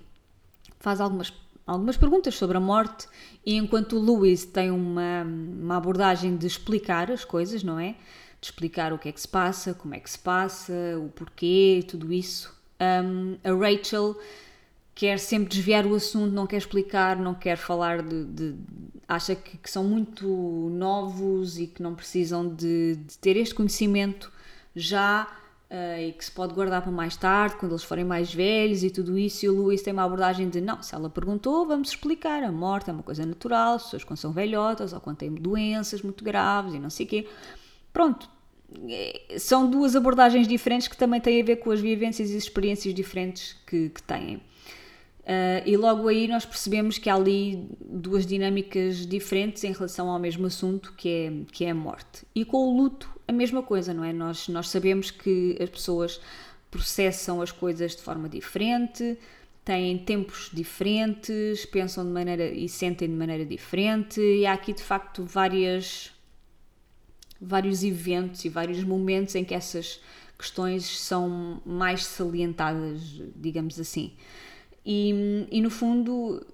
faz 0.79 1.01
algumas, 1.01 1.33
algumas 1.65 1.97
perguntas 1.97 2.35
sobre 2.35 2.57
a 2.57 2.59
morte 2.59 3.07
e 3.45 3.55
enquanto 3.55 3.97
o 3.97 3.99
Louis 3.99 4.45
tem 4.45 4.71
uma, 4.71 5.23
uma 5.23 5.77
abordagem 5.77 6.37
de 6.37 6.47
explicar 6.47 7.11
as 7.11 7.25
coisas, 7.25 7.63
não 7.63 7.79
é? 7.79 7.95
De 8.41 8.47
explicar 8.47 8.93
o 8.93 8.97
que 8.97 9.09
é 9.09 9.11
que 9.11 9.19
se 9.19 9.27
passa, 9.27 9.73
como 9.73 9.93
é 9.95 9.99
que 9.99 10.09
se 10.09 10.19
passa, 10.19 10.73
o 10.97 11.09
porquê, 11.09 11.83
tudo 11.87 12.13
isso. 12.13 12.57
Um, 12.79 13.37
a 13.43 13.53
Rachel 13.53 14.17
quer 14.95 15.19
sempre 15.19 15.49
desviar 15.49 15.85
o 15.85 15.95
assunto, 15.95 16.33
não 16.33 16.47
quer 16.47 16.57
explicar, 16.57 17.17
não 17.17 17.33
quer 17.33 17.57
falar 17.57 18.01
de. 18.01 18.25
de 18.25 18.55
acha 19.07 19.35
que, 19.35 19.57
que, 19.57 19.69
são 19.69 19.83
muito 19.83 20.27
novos 20.71 21.57
e 21.57 21.67
que 21.67 21.81
não 21.81 21.95
precisam 21.95 22.47
de, 22.47 22.95
de 22.95 23.17
ter 23.17 23.35
este 23.35 23.55
conhecimento 23.55 24.31
já 24.75 25.27
uh, 25.69 25.99
e 25.99 26.13
que 26.13 26.23
se 26.23 26.31
pode 26.31 26.53
guardar 26.53 26.81
para 26.81 26.91
mais 26.91 27.17
tarde, 27.17 27.55
quando 27.55 27.71
eles 27.73 27.83
forem 27.83 28.05
mais 28.05 28.33
velhos 28.33 28.83
e 28.83 28.89
tudo 28.89 29.17
isso. 29.17 29.45
E 29.45 29.49
o 29.49 29.55
Luís 29.55 29.81
tem 29.81 29.91
uma 29.91 30.03
abordagem 30.03 30.49
de: 30.49 30.61
não, 30.61 30.81
se 30.81 30.95
ela 30.95 31.09
perguntou, 31.09 31.65
vamos 31.65 31.89
explicar. 31.89 32.43
A 32.43 32.51
morte 32.51 32.89
é 32.89 32.93
uma 32.93 33.03
coisa 33.03 33.25
natural, 33.25 33.75
as 33.75 33.83
pessoas 33.83 34.03
quando 34.05 34.19
são 34.19 34.31
velhotas 34.31 34.93
ou 34.93 35.01
quando 35.01 35.17
têm 35.17 35.33
doenças 35.33 36.01
muito 36.01 36.23
graves 36.23 36.73
e 36.73 36.79
não 36.79 36.89
sei 36.89 37.05
o 37.05 37.09
quê 37.09 37.27
Pronto, 37.99 38.29
é, 38.87 39.35
são 39.37 39.69
duas 39.69 39.93
abordagens 39.93 40.47
diferentes 40.47 40.87
que 40.87 40.95
também 40.95 41.19
têm 41.19 41.41
a 41.41 41.43
ver 41.43 41.57
com 41.57 41.69
as 41.69 41.81
vivências 41.81 42.29
e 42.29 42.37
experiências 42.37 42.93
diferentes 42.93 43.57
que, 43.67 43.89
que 43.89 44.01
têm. 44.01 44.37
Uh, 44.37 45.61
e 45.65 45.75
logo 45.75 46.07
aí 46.07 46.25
nós 46.25 46.45
percebemos 46.45 46.97
que 46.97 47.09
há 47.09 47.15
ali 47.15 47.67
duas 47.81 48.25
dinâmicas 48.25 49.05
diferentes 49.05 49.65
em 49.65 49.73
relação 49.73 50.09
ao 50.09 50.17
mesmo 50.17 50.47
assunto, 50.47 50.93
que 50.95 51.09
é, 51.09 51.51
que 51.51 51.65
é 51.65 51.71
a 51.71 51.75
morte. 51.75 52.25
E 52.33 52.45
com 52.45 52.69
o 52.69 52.77
luto, 52.77 53.09
a 53.27 53.33
mesma 53.33 53.61
coisa, 53.61 53.93
não 53.93 54.05
é? 54.05 54.13
Nós, 54.13 54.47
nós 54.47 54.69
sabemos 54.69 55.11
que 55.11 55.57
as 55.61 55.69
pessoas 55.69 56.21
processam 56.71 57.41
as 57.41 57.51
coisas 57.51 57.97
de 57.97 58.01
forma 58.01 58.29
diferente, 58.29 59.17
têm 59.65 59.97
tempos 59.97 60.49
diferentes, 60.53 61.65
pensam 61.65 62.05
de 62.05 62.11
maneira 62.11 62.49
e 62.49 62.69
sentem 62.69 63.09
de 63.09 63.15
maneira 63.15 63.45
diferente, 63.45 64.21
e 64.21 64.45
há 64.45 64.53
aqui 64.53 64.71
de 64.71 64.83
facto 64.83 65.25
várias 65.25 66.13
vários 67.41 67.83
eventos 67.83 68.43
e 68.45 68.49
vários 68.49 68.83
momentos 68.83 69.35
em 69.35 69.43
que 69.43 69.53
essas 69.53 69.99
questões 70.37 70.85
são 70.85 71.61
mais 71.65 72.05
salientadas, 72.05 73.21
digamos 73.35 73.79
assim. 73.79 74.13
E, 74.85 75.47
e 75.51 75.61
no 75.61 75.69
fundo, 75.69 76.45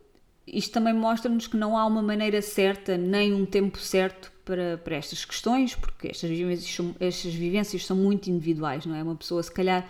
isto 0.47 0.71
também 0.71 0.93
mostra-nos 0.93 1.47
que 1.47 1.55
não 1.55 1.77
há 1.77 1.85
uma 1.85 2.01
maneira 2.01 2.41
certa 2.41 2.97
nem 2.97 3.33
um 3.33 3.45
tempo 3.45 3.77
certo 3.77 4.31
para, 4.43 4.77
para 4.77 4.95
estas 4.95 5.25
questões, 5.25 5.75
porque 5.75 6.07
estas 6.07 6.29
vivências, 6.29 6.95
estas 6.99 7.33
vivências 7.33 7.85
são 7.85 7.97
muito 7.97 8.29
individuais, 8.29 8.85
não 8.85 8.95
é? 8.95 9.01
Uma 9.01 9.15
pessoa, 9.15 9.41
se 9.41 9.51
calhar, 9.51 9.87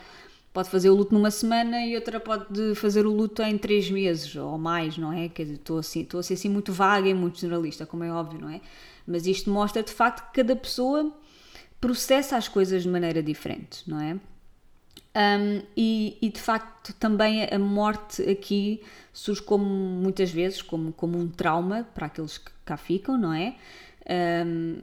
pode 0.56 0.70
fazer 0.70 0.90
o 0.90 0.96
luto 0.96 1.14
numa 1.14 1.30
semana 1.30 1.86
e 1.86 1.96
outra 1.96 2.18
pode 2.18 2.76
fazer 2.76 3.06
o 3.06 3.12
luto 3.12 3.42
em 3.42 3.58
três 3.58 3.92
meses 3.92 4.34
ou 4.38 4.58
mais, 4.58 4.98
não 4.98 5.12
é? 5.12 5.28
Quer 5.28 5.44
dizer, 5.44 5.56
estou, 5.56 5.80
assim, 5.80 6.00
estou 6.00 6.22
a 6.22 6.24
ser 6.24 6.36
assim 6.36 6.48
muito 6.48 6.72
vaga 6.72 7.10
e 7.10 7.14
muito 7.14 7.42
generalista, 7.42 7.86
como 7.86 8.06
é 8.06 8.10
óbvio, 8.10 8.40
não 8.40 8.50
é? 8.50 8.62
Mas 9.06 9.28
isto 9.28 9.50
mostra 9.50 9.84
de 9.84 9.92
facto 9.92 10.26
que 10.28 10.42
cada 10.42 10.56
pessoa 10.56 11.14
processa 11.82 12.38
as 12.38 12.48
coisas 12.48 12.84
de 12.84 12.90
maneira 12.90 13.22
diferente, 13.22 13.84
não 13.86 14.00
é? 14.00 14.14
Um, 14.14 15.62
e, 15.76 16.18
e, 16.22 16.30
de 16.30 16.40
facto 16.40 16.94
também 16.94 17.44
a 17.44 17.60
morte 17.60 18.22
aqui 18.24 18.82
surge 19.12 19.42
como 19.42 19.66
muitas 19.66 20.32
vezes 20.32 20.62
como, 20.62 20.94
como 20.94 21.18
um 21.18 21.28
trauma 21.28 21.86
para 21.94 22.06
aqueles 22.06 22.38
que 22.38 22.52
cá 22.64 22.78
ficam, 22.78 23.18
não 23.18 23.34
é? 23.34 23.56
Um, 24.46 24.78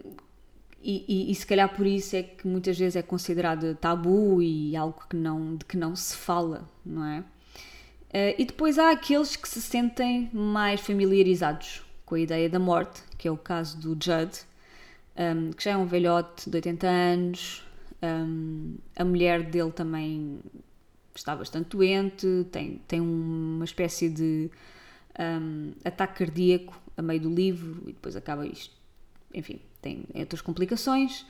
e, 0.83 1.05
e, 1.09 1.31
e, 1.31 1.35
se 1.35 1.47
calhar 1.47 1.75
por 1.75 1.87
isso 1.87 2.17
é 2.17 2.23
que 2.23 2.47
muitas 2.47 2.79
vezes 2.79 2.97
é 2.97 3.03
considerado 3.03 3.75
tabu 3.77 4.43
e 4.43 4.77
algo 4.77 5.03
que 5.09 5.17
não, 5.17 5.57
de 5.57 5.65
que 5.65 5.77
não 5.77 5.95
se 5.95 6.17
fala, 6.17 6.69
não 6.85 7.05
é? 7.05 7.21
Uh, 7.21 8.35
e 8.37 8.45
depois 8.45 8.79
há 8.79 8.91
aqueles 8.91 9.37
que 9.37 9.49
se 9.49 9.63
sentem 9.63 10.29
mais 10.33 10.81
familiarizados 10.81 11.83
com 12.05 12.17
a 12.17 12.21
ideia 12.21 12.49
da 12.49 12.59
morte, 12.59 13.03
que 13.17 13.27
é 13.27 13.31
o 13.31 13.37
caso 13.37 13.79
do 13.79 13.91
Judd, 13.93 14.39
um, 15.17 15.51
que 15.53 15.65
já 15.65 15.71
é 15.73 15.77
um 15.77 15.87
velhote 15.87 16.51
de 16.51 16.57
80 16.57 16.87
anos, 16.87 17.65
um, 18.03 18.77
a 18.97 19.05
mulher 19.05 19.45
dele 19.45 19.71
também 19.71 20.41
está 21.15 21.37
bastante 21.37 21.71
doente, 21.77 22.47
tem, 22.51 22.81
tem 22.89 23.01
uma 23.01 23.65
espécie 23.65 24.11
de 24.11 24.51
um, 25.19 25.73
ataque 25.85 26.19
cardíaco 26.25 26.81
a 26.97 27.03
meio 27.03 27.21
do 27.21 27.35
livro 27.35 27.83
e 27.87 27.93
depois 27.93 28.17
acaba 28.17 28.47
isto. 28.47 28.82
Enfim, 29.35 29.59
tem 29.81 30.05
outras 30.15 30.41
complicações. 30.41 31.27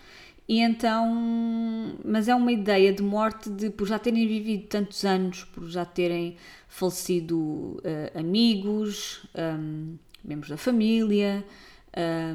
E 0.49 0.61
então, 0.61 1.97
mas 2.05 2.29
é 2.29 2.35
uma 2.35 2.51
ideia 2.51 2.93
de 2.93 3.03
morte 3.03 3.49
de 3.49 3.71
por 3.71 3.87
já 3.87 3.99
terem 3.99 4.27
vivido 4.27 4.67
tantos 4.67 5.05
anos, 5.05 5.45
por 5.45 5.69
já 5.69 5.85
terem 5.85 6.37
falecido 6.69 7.39
uh, 7.39 8.19
amigos, 8.19 9.25
um, 9.35 9.97
membros 10.25 10.51
da 10.51 10.57
família, 10.57 11.45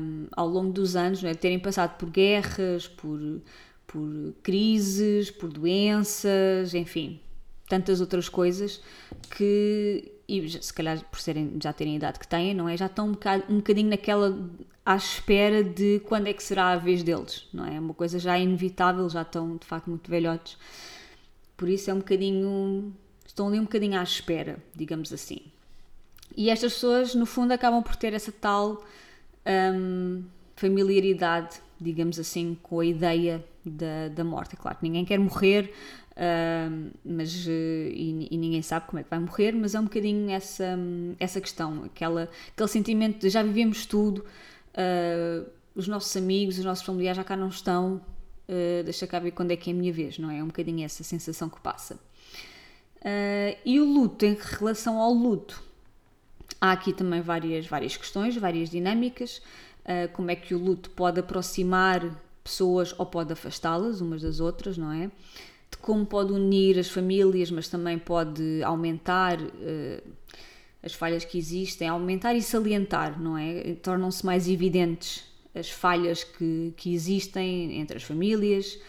um, 0.02 0.28
ao 0.32 0.48
longo 0.48 0.72
dos 0.72 0.96
anos, 0.96 1.24
é? 1.24 1.34
terem 1.34 1.60
passado 1.60 1.98
por 1.98 2.10
guerras, 2.10 2.88
por 2.88 3.20
por 3.88 4.34
crises, 4.44 5.32
por 5.32 5.50
doenças, 5.50 6.74
enfim, 6.74 7.22
tantas 7.68 8.02
outras 8.02 8.30
coisas 8.30 8.82
que, 9.36 10.12
e 10.28 10.50
se 10.50 10.74
calhar 10.74 11.04
por 11.10 11.20
serem, 11.20 11.58
já 11.62 11.74
terem 11.74 11.94
a 11.94 11.98
idade 11.98 12.20
que 12.20 12.28
têm, 12.28 12.54
não 12.54 12.68
é? 12.68 12.78
Já 12.78 12.86
estão 12.86 13.08
um 13.08 13.12
bocadinho, 13.12 13.46
um 13.50 13.58
bocadinho 13.58 13.90
naquela 13.90 14.50
à 14.86 14.96
espera 14.96 15.64
de 15.64 16.00
quando 16.06 16.28
é 16.28 16.34
que 16.34 16.42
será 16.42 16.70
a 16.70 16.78
vez 16.78 17.04
deles, 17.04 17.46
não 17.54 17.66
é? 17.66 17.78
Uma 17.78 17.94
coisa 17.94 18.18
já 18.18 18.40
inevitável, 18.40 19.10
já 19.10 19.22
estão 19.22 19.58
de 19.58 19.68
facto 19.68 19.90
muito 19.90 20.10
velhotes. 20.10 20.58
Por 21.58 21.68
isso 21.68 21.92
é 21.92 21.94
um 21.94 21.98
bocadinho. 21.98 22.94
estão 23.26 23.50
ali 23.50 23.60
um 23.60 23.64
bocadinho 23.64 24.00
à 24.00 24.04
espera, 24.04 24.58
digamos 24.74 25.12
assim. 25.12 25.42
E 26.38 26.50
estas 26.50 26.74
pessoas, 26.74 27.16
no 27.16 27.26
fundo, 27.26 27.52
acabam 27.52 27.84
por 27.84 27.98
ter 27.98 28.14
essa 28.14 28.32
tal 28.32 28.82
hum, 29.76 30.24
familiaridade, 30.56 31.60
digamos 31.82 32.18
assim, 32.18 32.58
com 32.64 32.80
a 32.80 32.86
ideia 32.86 33.44
da, 33.70 34.10
da 34.10 34.24
morte. 34.24 34.56
É 34.56 34.58
claro 34.58 34.78
que 34.78 34.84
ninguém 34.84 35.06
quer 35.06 35.20
morrer, 35.20 35.74
uh, 36.12 36.92
mas, 37.04 37.46
uh, 37.46 37.50
e, 37.50 38.28
e, 38.32 38.38
ninguém 38.38 38.62
sabe 38.62 38.88
como 38.88 39.00
é 39.00 39.04
que 39.04 39.10
vai 39.10 39.20
morrer, 39.20 39.54
mas 39.54 39.76
é 39.76 39.80
um 39.80 39.84
bocadinho 39.84 40.30
essa, 40.32 40.78
essa 41.20 41.40
questão, 41.40 41.84
aquela, 41.86 42.30
aquele 42.54 42.70
sentimento 42.70 43.20
de 43.20 43.30
já 43.30 43.44
vivemos 43.44 43.86
tudo, 43.86 44.26
uh, 44.74 45.50
os 45.76 45.88
nossos 45.88 46.16
amigos, 46.18 46.58
os 46.58 46.66
nossos 46.66 46.84
familiares 46.84 47.18
já 47.18 47.24
cá 47.24 47.36
não 47.36 47.50
estão, 47.50 48.02
uh, 48.48 48.84
deixa 48.84 49.06
cá 49.06 49.20
ver 49.20 49.32
quando 49.32 49.52
é 49.52 49.56
que 49.56 49.70
é 49.70 49.74
a 49.74 49.76
minha 49.76 49.94
vez, 49.94 50.18
não 50.18 50.30
é? 50.30 50.40
É 50.40 50.44
um 50.44 50.48
bocadinho 50.48 50.84
essa 50.84 51.04
sensação 51.04 51.50
que 51.50 51.60
passa. 51.60 52.00
e 53.66 53.80
o 53.80 53.86
luto, 53.86 54.26
em 54.26 54.36
relação 54.36 55.00
ao 55.00 55.14
luto, 55.14 55.64
há 56.60 56.72
aqui 56.72 56.94
também 56.94 57.22
várias, 57.22 57.68
várias 57.68 57.96
questões, 57.96 58.36
várias 58.36 58.70
dinâmicas. 58.70 59.42
Como 60.12 60.30
é 60.30 60.36
que 60.36 60.54
o 60.54 60.58
luto 60.58 60.90
pode 60.90 61.22
aproximar 61.22 62.02
pessoas 62.48 62.96
ou 62.98 63.06
pode 63.06 63.34
afastá-las 63.34 64.00
umas 64.02 64.22
das 64.22 64.40
outras, 64.40 64.78
não 64.78 64.92
é? 64.92 65.12
De 65.70 65.78
como 65.82 66.06
pode 66.06 66.32
unir 66.32 66.80
as 66.80 66.90
famílias, 66.90 67.52
mas 67.52 67.68
também 67.68 68.00
pode 68.00 68.64
aumentar 68.64 69.40
uh, 69.42 70.12
as 70.82 70.94
falhas 70.94 71.26
que 71.26 71.38
existem, 71.38 71.90
aumentar 71.90 72.34
e 72.34 72.42
salientar, 72.42 73.22
não 73.22 73.38
é? 73.38 73.76
Tornam-se 73.76 74.26
mais 74.26 74.48
evidentes 74.48 75.26
as 75.54 75.70
falhas 75.70 76.24
que, 76.24 76.74
que 76.78 76.94
existem 76.94 77.80
entre 77.80 77.98
as 77.98 78.04
famílias, 78.04 78.80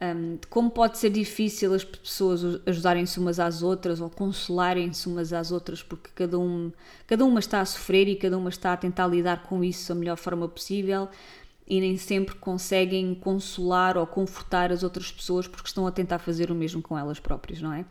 um, 0.00 0.36
de 0.36 0.46
como 0.48 0.70
pode 0.70 0.98
ser 0.98 1.10
difícil 1.10 1.74
as 1.74 1.84
pessoas 1.84 2.60
ajudarem-se 2.66 3.18
umas 3.18 3.40
às 3.40 3.62
outras 3.62 4.00
ou 4.00 4.08
consolarem-se 4.08 5.08
umas 5.08 5.32
às 5.32 5.50
outras, 5.50 5.82
porque 5.82 6.10
cada, 6.14 6.38
um, 6.38 6.70
cada 7.06 7.24
uma 7.24 7.40
está 7.40 7.60
a 7.60 7.64
sofrer 7.64 8.06
e 8.08 8.16
cada 8.16 8.36
uma 8.36 8.48
está 8.48 8.72
a 8.72 8.76
tentar 8.76 9.06
lidar 9.06 9.44
com 9.44 9.64
isso 9.64 9.88
da 9.88 9.98
melhor 9.98 10.16
forma 10.16 10.48
possível 10.48 11.08
e 11.68 11.80
nem 11.80 11.98
sempre 11.98 12.34
conseguem 12.36 13.14
consolar 13.14 13.98
ou 13.98 14.06
confortar 14.06 14.72
as 14.72 14.82
outras 14.82 15.12
pessoas 15.12 15.46
porque 15.46 15.68
estão 15.68 15.86
a 15.86 15.92
tentar 15.92 16.18
fazer 16.18 16.50
o 16.50 16.54
mesmo 16.54 16.80
com 16.80 16.98
elas 16.98 17.20
próprias, 17.20 17.60
não 17.60 17.72
é? 17.72 17.84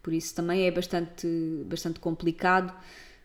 Por 0.00 0.12
isso 0.12 0.34
também 0.34 0.62
é 0.62 0.70
bastante, 0.70 1.26
bastante 1.66 1.98
complicado 1.98 2.72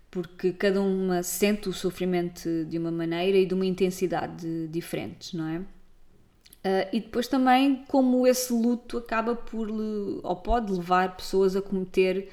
porque 0.10 0.52
cada 0.54 0.82
uma 0.82 1.24
sente 1.24 1.70
o 1.70 1.74
sofrimento 1.74 2.66
de 2.66 2.78
uma 2.78 2.92
maneira 2.92 3.38
e 3.38 3.46
de 3.46 3.54
uma 3.54 3.66
intensidade 3.66 4.68
diferentes, 4.68 5.34
não 5.34 5.48
é? 5.48 5.58
Uh, 5.58 6.88
e 6.94 7.00
depois 7.00 7.28
também 7.28 7.84
como 7.88 8.26
esse 8.26 8.54
luto 8.54 8.98
acaba 8.98 9.36
por 9.36 9.70
ou 9.70 10.36
pode 10.38 10.72
levar 10.72 11.18
pessoas 11.18 11.56
a 11.56 11.62
cometer 11.62 12.32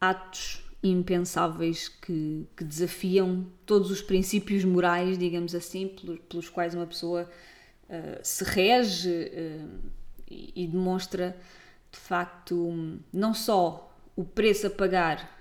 atos 0.00 0.63
impensáveis 0.88 1.88
que, 1.88 2.46
que, 2.56 2.64
desafiam 2.64 3.46
todos 3.64 3.90
os 3.90 4.02
princípios 4.02 4.64
morais, 4.64 5.16
digamos 5.16 5.54
assim, 5.54 5.88
pelos, 5.88 6.18
pelos 6.28 6.48
quais 6.48 6.74
uma 6.74 6.86
pessoa 6.86 7.28
uh, 7.88 8.20
se 8.22 8.44
rege 8.44 9.08
uh, 9.08 9.90
e, 10.30 10.64
e, 10.64 10.66
demonstra 10.66 11.36
de 11.90 11.98
facto 11.98 13.00
não 13.12 13.32
só 13.32 13.96
o 14.14 14.24
preço 14.24 14.66
a 14.66 14.70
pagar 14.70 15.32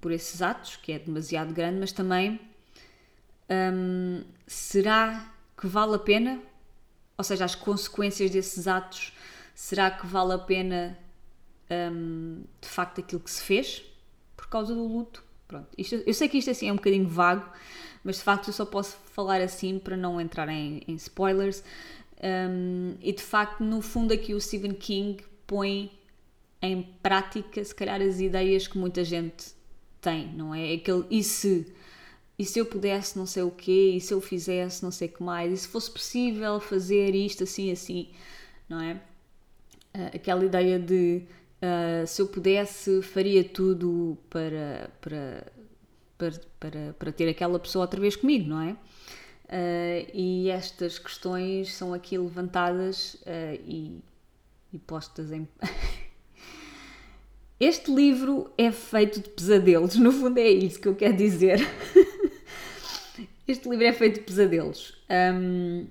por 0.00 0.12
esses 0.12 0.40
atos, 0.42 0.76
que 0.76 0.92
é 0.92 0.98
demasiado 0.98 1.52
grande, 1.52 1.78
mas 1.78 1.92
também 1.92 2.40
um, 3.50 4.24
será 4.46 5.32
que 5.56 5.66
vale 5.66 5.94
a 5.94 5.98
pena? 5.98 6.40
Ou 7.16 7.24
seja, 7.24 7.44
as 7.44 7.54
consequências 7.54 8.30
desses 8.30 8.66
atos, 8.66 9.12
será 9.54 9.90
que 9.90 10.06
vale 10.06 10.32
a 10.32 10.38
pena 10.38 10.98
um, 11.92 12.44
de 12.60 12.68
facto 12.68 13.00
aquilo 13.00 13.20
que 13.20 13.30
se 13.30 13.42
fez? 13.42 13.91
Causa 14.52 14.74
do 14.74 14.86
luto. 14.86 15.24
Pronto, 15.48 15.68
isto, 15.76 15.96
eu 16.06 16.14
sei 16.14 16.28
que 16.28 16.38
isto 16.38 16.50
assim 16.50 16.68
é 16.68 16.72
um 16.72 16.76
bocadinho 16.76 17.06
vago, 17.08 17.50
mas 18.02 18.16
de 18.16 18.22
facto 18.22 18.48
eu 18.48 18.52
só 18.52 18.64
posso 18.64 18.96
falar 19.12 19.40
assim 19.40 19.78
para 19.78 19.96
não 19.96 20.20
entrar 20.20 20.48
em, 20.48 20.82
em 20.86 20.94
spoilers. 20.94 21.62
Um, 22.22 22.94
e 23.00 23.12
de 23.12 23.22
facto, 23.22 23.62
no 23.64 23.82
fundo, 23.82 24.12
aqui 24.14 24.32
o 24.32 24.40
Stephen 24.40 24.74
King 24.74 25.22
põe 25.46 25.90
em 26.62 26.82
prática, 27.02 27.62
se 27.62 27.74
calhar, 27.74 28.00
as 28.00 28.20
ideias 28.20 28.68
que 28.68 28.78
muita 28.78 29.04
gente 29.04 29.52
tem, 30.00 30.32
não 30.32 30.54
é? 30.54 30.74
Aquele 30.74 31.04
e 31.10 31.22
se, 31.22 31.72
e 32.38 32.44
se 32.44 32.58
eu 32.58 32.66
pudesse 32.66 33.18
não 33.18 33.26
sei 33.26 33.42
o 33.42 33.50
quê, 33.50 33.94
e 33.96 34.00
se 34.00 34.14
eu 34.14 34.20
fizesse 34.20 34.82
não 34.82 34.90
sei 34.90 35.08
o 35.08 35.12
que 35.12 35.22
mais, 35.22 35.52
e 35.52 35.56
se 35.56 35.68
fosse 35.68 35.90
possível 35.90 36.60
fazer 36.60 37.14
isto 37.14 37.44
assim, 37.44 37.72
assim, 37.72 38.10
não 38.68 38.80
é? 38.80 38.94
Uh, 39.94 40.16
aquela 40.16 40.44
ideia 40.44 40.78
de 40.78 41.22
Uh, 41.62 42.04
se 42.08 42.20
eu 42.20 42.26
pudesse, 42.26 43.02
faria 43.02 43.44
tudo 43.44 44.18
para, 44.28 44.90
para, 45.00 45.46
para, 46.18 46.40
para, 46.58 46.94
para 46.98 47.12
ter 47.12 47.28
aquela 47.28 47.56
pessoa 47.60 47.84
outra 47.84 48.00
vez 48.00 48.16
comigo, 48.16 48.48
não 48.48 48.60
é? 48.60 48.72
Uh, 48.72 50.10
e 50.12 50.50
estas 50.50 50.98
questões 50.98 51.72
são 51.72 51.94
aqui 51.94 52.18
levantadas 52.18 53.14
uh, 53.14 53.62
e, 53.64 54.00
e 54.72 54.78
postas 54.80 55.30
em. 55.30 55.46
este 57.60 57.94
livro 57.94 58.52
é 58.58 58.72
feito 58.72 59.20
de 59.20 59.28
pesadelos, 59.28 59.94
no 59.94 60.10
fundo 60.10 60.38
é 60.38 60.48
isso 60.48 60.80
que 60.80 60.88
eu 60.88 60.96
quero 60.96 61.16
dizer. 61.16 61.60
este 63.46 63.68
livro 63.68 63.84
é 63.84 63.92
feito 63.92 64.16
de 64.16 64.26
pesadelos. 64.26 65.00
Um, 65.08 65.86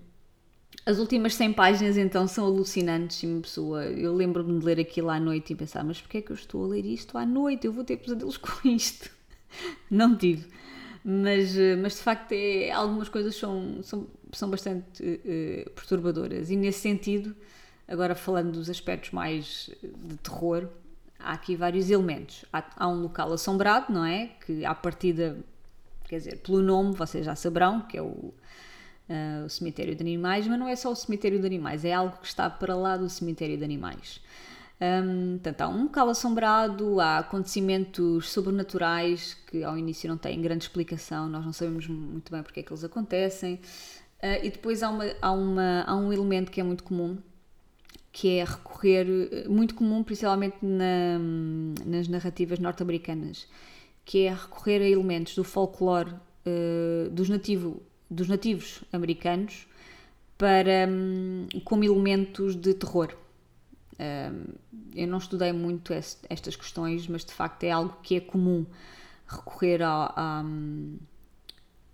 as 0.92 1.00
últimas 1.00 1.34
100 1.36 1.54
páginas 1.54 1.98
então 1.98 2.28
são 2.28 2.46
alucinantes 2.46 3.24
e 3.24 3.28
uma 3.28 3.42
pessoa, 3.42 3.86
eu 3.86 4.14
lembro-me 4.14 4.60
de 4.60 4.66
ler 4.66 4.80
aquilo 4.80 5.10
à 5.10 5.20
noite 5.20 5.54
e 5.54 5.56
pensar, 5.56 5.84
mas 5.84 6.02
porquê 6.02 6.18
é 6.18 6.22
que 6.22 6.32
eu 6.32 6.36
estou 6.36 6.66
a 6.66 6.68
ler 6.68 6.86
isto 6.86 7.18
à 7.18 7.26
noite? 7.26 7.66
Eu 7.66 7.74
vou 7.74 7.84
ter 7.84 7.98
pesadelos 7.98 8.36
com 8.38 8.68
isto. 8.68 9.10
Não 9.90 10.16
tive. 10.16 10.48
Mas, 11.04 11.58
eh, 11.58 11.76
mas 11.76 11.94
de 11.94 12.02
facto 12.02 12.34
é, 12.34 12.72
algumas 12.72 13.10
coisas 13.10 13.36
são, 13.36 13.82
são, 13.82 14.08
são 14.32 14.50
bastante 14.50 15.02
uh, 15.02 15.70
perturbadoras 15.72 16.52
e 16.52 16.56
nesse 16.56 16.80
sentido, 16.80 17.36
agora 17.88 18.14
falando 18.14 18.52
dos 18.52 18.70
aspectos 18.70 19.12
mais 19.12 19.72
de 19.82 20.18
terror, 20.18 20.68
há 21.18 21.32
aqui 21.34 21.56
vários 21.56 21.90
elementos. 21.90 22.46
Há, 22.54 22.64
há 22.76 22.88
um 22.88 23.02
local 23.02 23.34
assombrado, 23.34 23.92
não 23.92 24.06
é? 24.06 24.28
Que 24.46 24.64
à 24.64 24.76
partida, 24.76 25.38
quer 26.08 26.18
dizer, 26.18 26.38
pelo 26.38 26.62
nome 26.62 26.96
vocês 26.96 27.26
já 27.26 27.36
saberão, 27.36 27.82
que 27.82 27.98
é 27.98 28.02
o 28.02 28.34
uh, 29.10 29.46
o 29.46 29.50
cemitério 29.50 29.96
de 29.96 30.02
animais, 30.02 30.48
mas 30.48 30.60
não 30.60 30.68
é 30.68 30.76
só 30.76 30.92
o 30.92 30.96
cemitério 30.96 31.40
de 31.40 31.46
animais, 31.46 31.86
é 31.86 31.94
algo 31.94 32.18
que 32.18 32.28
está 32.28 32.50
para 32.50 32.76
lá 32.76 32.98
do 32.98 33.10
cemitério 33.10 33.58
de 33.58 33.64
animais. 33.64 34.22
Um, 34.82 35.34
portanto, 35.34 35.62
há 35.62 35.68
um 35.68 35.84
local 35.84 36.10
assombrado, 36.10 37.00
há 37.00 37.20
acontecimentos 37.20 38.32
sobrenaturais 38.32 39.36
que 39.46 39.64
ao 39.64 39.78
início 39.78 40.10
não 40.10 40.18
têm 40.18 40.42
grande 40.42 40.64
explicação, 40.64 41.30
nós 41.30 41.46
não 41.46 41.54
sabemos 41.54 41.88
muito 41.88 42.32
bem 42.32 42.42
porque 42.42 42.62
é 42.62 42.64
que 42.64 42.72
eles 42.72 42.84
acontecem. 42.84 43.56
Uh, 44.24 44.44
e 44.44 44.50
depois 44.50 44.82
há, 44.82 44.90
uma, 44.90 45.06
há, 45.22 45.32
uma, 45.32 45.84
há 45.86 45.96
um 45.96 46.12
elemento 46.12 46.52
que 46.52 46.60
é 46.60 46.64
muito 46.64 46.84
comum, 46.84 47.18
que 48.12 48.38
é 48.38 48.44
recorrer, 48.44 49.06
muito 49.48 49.76
comum 49.76 50.04
principalmente 50.04 50.58
na, 50.62 51.20
nas 51.86 52.08
narrativas 52.08 52.58
norte-americanas, 52.58 53.48
que 54.04 54.26
é 54.26 54.34
recorrer 54.34 54.82
a 54.82 54.90
elementos 54.90 55.36
do 55.36 55.44
folclore 55.44 56.12
uh, 56.12 57.10
dos, 57.12 57.30
nativo, 57.30 57.82
dos 58.12 58.28
nativos 58.28 58.84
americanos 58.92 59.66
para, 60.38 60.88
um, 60.88 61.48
como 61.64 61.84
elementos 61.84 62.56
de 62.56 62.74
terror. 62.74 63.16
Eu 64.96 65.08
não 65.08 65.20
estudei 65.20 65.52
muito 65.52 65.94
estas 65.94 66.56
questões, 66.56 67.08
mas 67.08 67.24
de 67.24 67.32
facto 67.32 67.64
é 67.64 67.72
algo 67.72 67.98
que 68.02 68.16
é 68.16 68.20
comum 68.20 68.66
recorrer 69.28 69.84
a, 69.84 70.44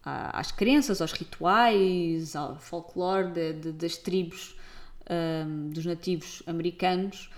a, 0.03 0.39
às 0.39 0.51
crenças, 0.51 1.01
aos 1.01 1.12
rituais, 1.12 2.34
ao 2.34 2.58
folclore 2.58 3.32
de, 3.32 3.53
de, 3.53 3.71
das 3.73 3.97
tribos 3.97 4.56
dos 5.71 5.86
nativos 5.86 6.43
americanos 6.47 7.30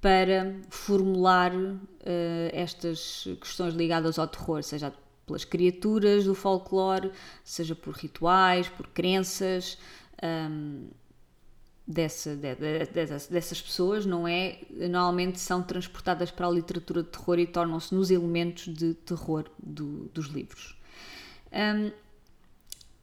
para 0.00 0.54
formular 0.70 1.52
uh, 1.52 1.80
estas 2.52 3.26
questões 3.40 3.74
ligadas 3.74 4.18
ao 4.18 4.28
terror, 4.28 4.62
seja 4.62 4.92
pelas 5.26 5.44
criaturas 5.44 6.24
do 6.24 6.34
folclore, 6.34 7.10
seja 7.44 7.74
por 7.74 7.94
rituais, 7.94 8.68
por 8.68 8.86
crenças. 8.88 9.76
Um, 10.22 10.88
dessa, 11.86 12.34
de, 12.34 12.54
de, 12.56 12.86
dessas, 12.86 13.26
dessas 13.28 13.62
pessoas, 13.62 14.04
não 14.04 14.26
é? 14.26 14.58
Normalmente 14.70 15.38
são 15.38 15.62
transportadas 15.62 16.30
para 16.30 16.46
a 16.46 16.50
literatura 16.50 17.02
de 17.02 17.10
terror 17.10 17.38
e 17.38 17.46
tornam-se 17.46 17.94
nos 17.94 18.10
elementos 18.10 18.74
de 18.74 18.94
terror 18.94 19.48
do, 19.58 20.10
dos 20.12 20.26
livros. 20.26 20.76
Um, 21.52 21.92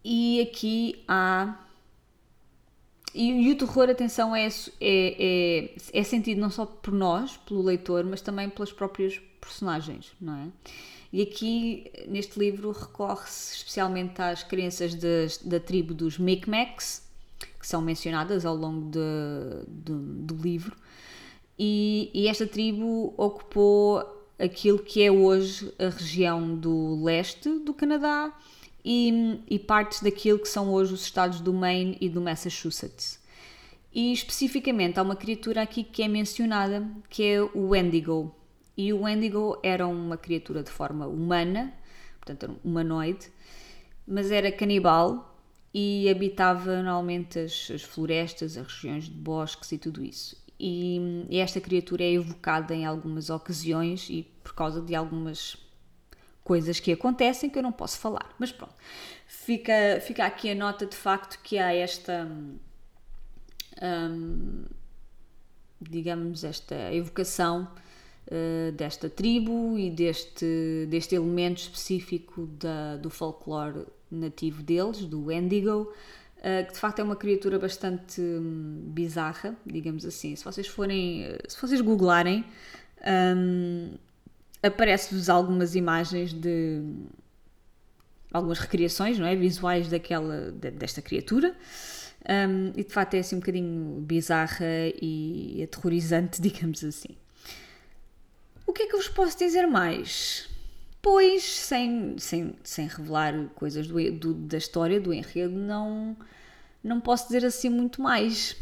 e 0.03 0.41
aqui 0.41 1.03
há. 1.07 1.59
E, 3.15 3.47
e, 3.47 3.51
o 3.51 3.57
terror, 3.57 3.89
atenção, 3.89 4.36
é, 4.36 4.47
é, 4.47 4.51
é, 4.81 5.75
é 5.93 6.03
sentido 6.03 6.41
não 6.41 6.49
só 6.49 6.65
por 6.65 6.91
nós, 6.93 7.38
pelo 7.38 7.62
leitor, 7.62 8.03
mas 8.03 8.21
também 8.21 8.49
pelas 8.49 8.73
próprias 8.73 9.21
personagens, 9.39 10.12
não 10.19 10.36
é? 10.36 10.47
E 11.13 11.21
aqui, 11.21 11.91
neste 12.08 12.39
livro, 12.39 12.71
recorre-se 12.71 13.58
especialmente 13.58 14.19
às 14.19 14.41
crenças 14.41 14.95
das, 14.95 15.38
da 15.38 15.60
tribo 15.60 15.93
dos 15.93 16.17
Micmacs, 16.17 17.08
que 17.60 17.67
são 17.67 17.84
mencionadas 17.84 18.47
ao 18.47 18.56
longo 18.56 18.89
de, 18.89 18.99
de, 19.67 19.93
do 19.93 20.36
livro. 20.36 20.76
E, 21.58 22.10
e, 22.15 22.28
esta 22.28 22.47
tribo 22.47 23.13
ocupou 23.15 24.04
aquilo 24.39 24.80
que 24.80 25.04
é 25.04 25.12
hoje 25.12 25.71
a 25.78 25.89
região 25.89 26.56
do 26.56 27.04
leste 27.04 27.60
do 27.60 27.76
Canadá 27.76 28.36
e, 28.84 29.39
e 29.47 29.60
partes 29.60 30.02
daquilo 30.02 30.39
que 30.39 30.49
são 30.49 30.73
hoje 30.73 30.95
os 30.95 31.04
estados 31.04 31.39
do 31.39 31.54
Maine 31.54 31.95
e 32.02 32.10
do 32.10 32.21
Massachusetts. 32.21 33.19
E 33.93 34.12
especificamente 34.12 34.99
há 34.99 35.04
uma 35.04 35.15
criatura 35.15 35.62
aqui 35.62 35.84
que 35.84 36.02
é 36.02 36.08
mencionada, 36.08 36.84
que 37.08 37.23
é 37.23 37.39
o 37.39 37.67
Wendigo. 37.67 38.34
E 38.75 38.91
o 38.91 39.01
Wendigo 39.01 39.59
era 39.62 39.88
uma 39.88 40.17
criatura 40.17 40.63
de 40.63 40.71
forma 40.71 41.05
humana, 41.07 41.73
portanto 42.19 42.43
era 42.43 42.51
um 42.51 42.57
humanoide, 42.63 43.31
mas 44.07 44.31
era 44.31 44.51
canibal 44.51 45.33
e 45.73 46.09
habitava 46.09 46.77
normalmente 46.77 47.39
as, 47.39 47.69
as, 47.71 47.81
florestas, 47.81 48.57
as 48.57 48.67
regiões 48.67 49.05
de 49.05 49.12
bosques 49.12 49.71
e 49.71 49.77
tudo 49.77 50.03
isso. 50.03 50.41
E, 50.59 51.25
e, 51.29 51.39
esta 51.39 51.59
criatura 51.59 52.03
é 52.03 52.13
evocada 52.13 52.73
em 52.73 52.86
algumas 52.86 53.29
ocasiões 53.29 54.07
e 54.09 54.23
por 54.43 54.53
causa 54.53 54.81
de 54.81 54.95
algumas 54.95 55.57
coisas 56.43 56.79
que 56.79 56.91
acontecem 56.91 57.49
que 57.49 57.57
eu 57.57 57.63
não 57.63 57.71
posso 57.71 57.97
falar. 57.99 58.33
Mas 58.38 58.51
pronto, 58.51 58.73
fica, 59.25 59.99
fica 60.01 60.25
aqui 60.25 60.51
a 60.51 60.55
nota 60.55 60.86
de 60.86 60.95
facto 60.95 61.39
que 61.41 61.57
há 61.57 61.73
esta. 61.73 62.27
Hum, 63.81 64.65
digamos, 65.81 66.43
esta 66.43 66.93
evocação 66.93 67.67
uh, 68.27 68.71
desta 68.71 69.09
tribo 69.09 69.77
e 69.77 69.89
deste, 69.89 70.88
deste 70.89 71.15
elemento 71.15 71.57
específico 71.57 72.47
da, 72.47 72.97
do 72.97 73.09
folclore 73.09 73.86
nativo 74.09 74.62
deles, 74.62 75.05
do 75.05 75.25
Wendigo, 75.25 75.91
uh, 76.38 76.65
que 76.67 76.73
de 76.73 76.79
facto 76.79 76.99
é 76.99 77.03
uma 77.03 77.15
criatura 77.15 77.57
bastante 77.59 78.21
um, 78.21 78.81
bizarra, 78.88 79.55
digamos 79.65 80.05
assim. 80.05 80.36
Se 80.36 80.43
vocês 80.43 80.67
forem, 80.67 81.38
se 81.47 81.59
vocês 81.59 81.81
googlarem, 81.81 82.45
um, 83.36 83.95
aparece-vos 84.62 85.29
algumas 85.29 85.75
imagens 85.75 86.33
de 86.33 86.81
algumas 88.31 88.57
recriações, 88.57 89.19
não 89.19 89.27
é, 89.27 89.36
visuais 89.36 89.88
daquela 89.89 90.51
desta 90.51 91.01
criatura. 91.01 91.55
Um, 92.27 92.71
e 92.77 92.83
de 92.83 92.89
facto 92.89 93.15
é 93.15 93.19
assim 93.19 93.36
um 93.36 93.39
bocadinho 93.39 94.01
bizarra 94.01 94.65
e 95.01 95.62
aterrorizante, 95.63 96.39
digamos 96.41 96.83
assim. 96.83 97.15
O 98.73 98.75
que 98.75 98.81
é 98.81 98.88
que 98.88 98.95
eu 98.95 98.99
vos 98.99 99.07
posso 99.07 99.38
dizer 99.38 99.67
mais? 99.67 100.49
Pois, 100.99 101.43
sem, 101.43 102.17
sem, 102.17 102.55
sem 102.63 102.88
revelar 102.88 103.49
coisas 103.49 103.86
do, 103.86 104.12
do, 104.13 104.33
da 104.33 104.57
história, 104.57 104.99
do 104.99 105.13
enredo, 105.13 105.53
não, 105.53 106.17
não 106.83 106.99
posso 106.99 107.27
dizer 107.27 107.45
assim 107.45 107.69
muito 107.69 108.01
mais. 108.01 108.57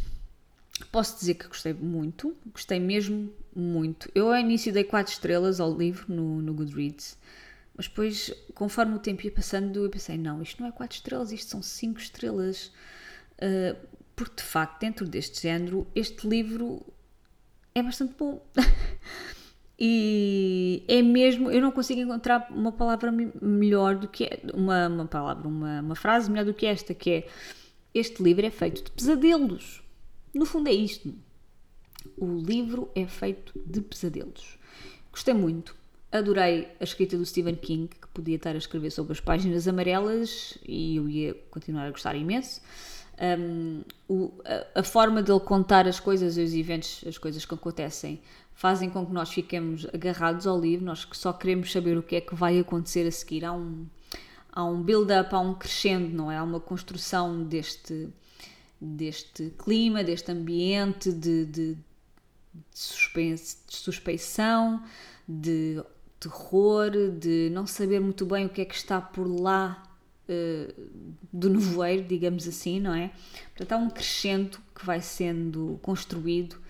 Posso 0.91 1.17
dizer 1.17 1.35
que 1.35 1.47
gostei 1.47 1.71
muito, 1.71 2.35
gostei 2.51 2.77
mesmo 2.77 3.33
muito. 3.55 4.11
Eu 4.13 4.33
ao 4.33 4.37
início 4.37 4.73
dei 4.73 4.83
4 4.83 5.13
estrelas 5.13 5.61
ao 5.61 5.73
livro 5.73 6.13
no, 6.13 6.41
no 6.41 6.53
Goodreads, 6.53 7.17
mas 7.73 7.87
depois, 7.87 8.33
conforme 8.53 8.95
o 8.95 8.99
tempo 8.99 9.23
ia 9.23 9.31
passando, 9.31 9.81
eu 9.81 9.89
pensei: 9.89 10.17
não, 10.17 10.41
isto 10.41 10.61
não 10.61 10.67
é 10.67 10.73
4 10.73 10.93
estrelas, 10.93 11.31
isto 11.31 11.49
são 11.49 11.61
5 11.61 12.01
estrelas. 12.01 12.69
Uh, 13.37 13.79
porque 14.13 14.35
de 14.35 14.43
facto, 14.43 14.81
dentro 14.81 15.07
deste 15.07 15.41
género, 15.43 15.87
este 15.95 16.27
livro 16.27 16.85
é 17.73 17.81
bastante 17.81 18.13
bom. 18.19 18.45
E 19.83 20.83
é 20.87 21.01
mesmo, 21.01 21.49
eu 21.49 21.59
não 21.59 21.71
consigo 21.71 21.99
encontrar 21.99 22.47
uma 22.51 22.71
palavra 22.71 23.11
melhor 23.41 23.95
do 23.95 24.07
que 24.07 24.29
uma, 24.53 24.87
uma 24.87 25.05
palavra, 25.07 25.47
uma, 25.47 25.81
uma 25.81 25.95
frase 25.95 26.29
melhor 26.29 26.45
do 26.45 26.53
que 26.53 26.67
esta, 26.67 26.93
que 26.93 27.09
é 27.09 27.27
este 27.91 28.21
livro 28.21 28.45
é 28.45 28.51
feito 28.51 28.83
de 28.83 28.91
pesadelos. 28.91 29.81
No 30.35 30.45
fundo 30.45 30.69
é 30.69 30.71
isto. 30.71 31.11
O 32.15 32.27
livro 32.27 32.91
é 32.93 33.07
feito 33.07 33.59
de 33.65 33.81
pesadelos. 33.81 34.59
Gostei 35.11 35.33
muito. 35.33 35.75
Adorei 36.11 36.67
a 36.79 36.83
escrita 36.83 37.17
do 37.17 37.25
Stephen 37.25 37.55
King, 37.55 37.87
que 37.87 38.07
podia 38.09 38.35
estar 38.35 38.53
a 38.53 38.59
escrever 38.59 38.91
sobre 38.91 39.13
as 39.13 39.19
páginas 39.19 39.67
amarelas 39.67 40.59
e 40.63 40.97
eu 40.97 41.09
ia 41.09 41.33
continuar 41.49 41.87
a 41.87 41.91
gostar 41.91 42.13
imenso. 42.15 42.61
Um, 43.19 43.81
o, 44.07 44.31
a, 44.45 44.81
a, 44.81 44.83
forma 44.83 45.23
dele 45.23 45.39
contar 45.39 45.87
as 45.87 45.99
coisas, 45.99 46.37
os 46.37 46.53
eventos, 46.53 47.03
as 47.07 47.17
coisas 47.17 47.45
que 47.45 47.53
acontecem 47.55 48.21
fazem 48.61 48.91
com 48.91 49.03
que 49.03 49.11
nós 49.11 49.33
fiquemos 49.33 49.87
agarrados 49.91 50.45
ao 50.45 50.61
livro, 50.61 50.85
nós 50.85 51.07
só 51.13 51.33
queremos 51.33 51.71
saber 51.71 51.97
o 51.97 52.03
que 52.03 52.17
é 52.17 52.21
que 52.21 52.35
vai 52.35 52.59
acontecer 52.59 53.07
a 53.07 53.11
seguir. 53.11 53.43
Há 53.43 53.53
um, 53.53 53.87
há 54.51 54.63
um 54.63 54.83
build-up, 54.83 55.33
há 55.33 55.39
um 55.39 55.55
crescendo, 55.55 56.15
não 56.15 56.31
é? 56.31 56.37
Há 56.37 56.43
uma 56.43 56.59
construção 56.59 57.43
deste, 57.43 58.09
deste 58.79 59.51
clima, 59.57 60.03
deste 60.03 60.31
ambiente 60.31 61.11
de, 61.11 61.43
de, 61.47 61.73
de, 61.73 61.77
suspense, 62.69 63.57
de 63.67 63.75
suspeição, 63.77 64.83
de 65.27 65.81
terror, 66.19 66.91
de 67.19 67.49
não 67.51 67.65
saber 67.65 67.99
muito 67.99 68.27
bem 68.27 68.45
o 68.45 68.49
que 68.49 68.61
é 68.61 68.65
que 68.65 68.75
está 68.75 69.01
por 69.01 69.25
lá 69.25 69.81
uh, 70.29 70.89
do 71.33 71.49
nevoeiro, 71.49 72.03
digamos 72.03 72.47
assim, 72.47 72.79
não 72.79 72.93
é? 72.93 73.11
Portanto, 73.55 73.71
há 73.71 73.77
um 73.77 73.89
crescendo 73.89 74.59
que 74.75 74.85
vai 74.85 75.01
sendo 75.01 75.79
construído 75.81 76.61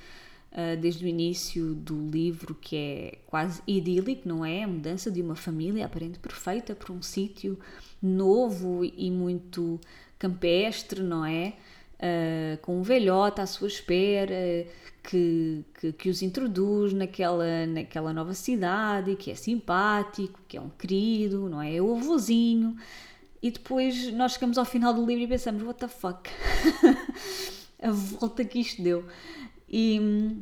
uh, 0.52 0.80
desde 0.80 1.06
o 1.06 1.08
início 1.08 1.74
do 1.74 2.10
livro, 2.10 2.56
que 2.56 2.76
é 2.76 3.18
quase 3.28 3.62
idílico, 3.68 4.28
não 4.28 4.46
é? 4.46 4.64
A 4.64 4.68
mudança 4.68 5.10
de 5.10 5.22
uma 5.22 5.36
família 5.36 5.86
aparente 5.86 6.20
perfeita 6.20 6.76
para 6.76 6.92
um 6.94 7.02
sítio 7.02 7.58
novo 8.02 8.84
e 8.84 9.10
muito 9.10 9.80
campestre, 10.18 11.02
não 11.02 11.26
é? 11.26 11.54
Uh, 11.98 12.58
com 12.62 12.80
um 12.80 12.82
velhote 12.82 13.42
à 13.42 13.46
sua 13.46 13.68
espera, 13.68 14.66
que, 15.04 15.64
que, 15.80 15.94
que, 15.94 16.10
os 16.10 16.22
introduz 16.22 16.94
naquela, 16.94 17.66
naquela 17.66 18.14
nova 18.14 18.34
cidade, 18.34 19.16
que 19.16 19.32
é 19.32 19.36
simpático, 19.36 20.40
que 20.48 20.58
é 20.58 20.62
um 20.62 20.70
querido, 20.70 21.50
não 21.50 21.62
é? 21.62 21.76
É 21.76 21.82
o 21.82 21.96
avôzinho. 21.96 22.76
E 23.42 23.50
depois 23.50 24.12
nós 24.14 24.34
chegamos 24.34 24.58
ao 24.58 24.66
final 24.66 24.94
do 24.94 25.06
livro 25.06 25.24
e 25.24 25.28
pensamos, 25.28 25.64
what 25.64 25.80
the 25.80 25.88
fuck? 25.88 26.30
a 27.82 27.92
volta 27.92 28.46
que 28.46 28.60
isto 28.60 28.82
deu. 28.82 29.04
E, 29.72 30.38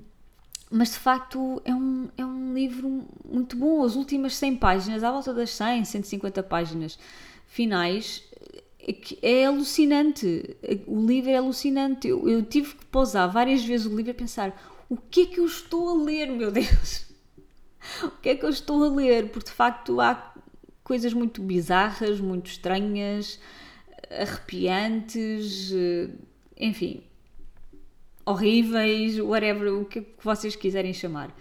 mas 0.71 0.89
de 0.89 0.97
facto 0.97 1.61
é 1.63 1.73
um, 1.73 2.09
é 2.17 2.25
um 2.25 2.53
livro 2.53 3.05
muito 3.23 3.55
bom. 3.55 3.83
As 3.83 3.95
últimas 3.95 4.35
100 4.35 4.55
páginas, 4.55 5.03
à 5.03 5.11
volta 5.11 5.33
das 5.33 5.51
100, 5.51 5.85
150 5.85 6.41
páginas 6.43 6.97
finais, 7.45 8.23
é, 8.79 9.41
é 9.41 9.45
alucinante. 9.45 10.57
O 10.87 11.05
livro 11.05 11.29
é 11.29 11.37
alucinante. 11.37 12.07
Eu, 12.07 12.27
eu 12.27 12.43
tive 12.43 12.73
que 12.73 12.85
pausar 12.85 13.31
várias 13.31 13.63
vezes 13.63 13.85
o 13.85 13.95
livro 13.95 14.11
a 14.11 14.15
pensar 14.15 14.59
o 14.89 14.97
que 14.97 15.21
é 15.21 15.25
que 15.27 15.39
eu 15.39 15.45
estou 15.45 15.89
a 15.89 16.03
ler, 16.03 16.27
meu 16.31 16.51
Deus? 16.51 17.07
O 18.03 18.11
que 18.11 18.29
é 18.29 18.35
que 18.35 18.45
eu 18.45 18.49
estou 18.49 18.83
a 18.83 18.89
ler? 18.89 19.29
Porque 19.29 19.49
de 19.49 19.55
facto 19.55 20.01
há 20.01 20.33
coisas 20.83 21.13
muito 21.13 21.41
bizarras, 21.41 22.19
muito 22.19 22.47
estranhas, 22.47 23.39
arrepiantes, 24.09 25.71
eh, 25.71 26.09
enfim, 26.57 27.03
horríveis, 28.29 29.19
whatever, 29.19 29.73
o 29.73 29.85
que 29.85 30.05
vocês 30.21 30.55
quiserem 30.55 30.93
chamar. 30.93 31.35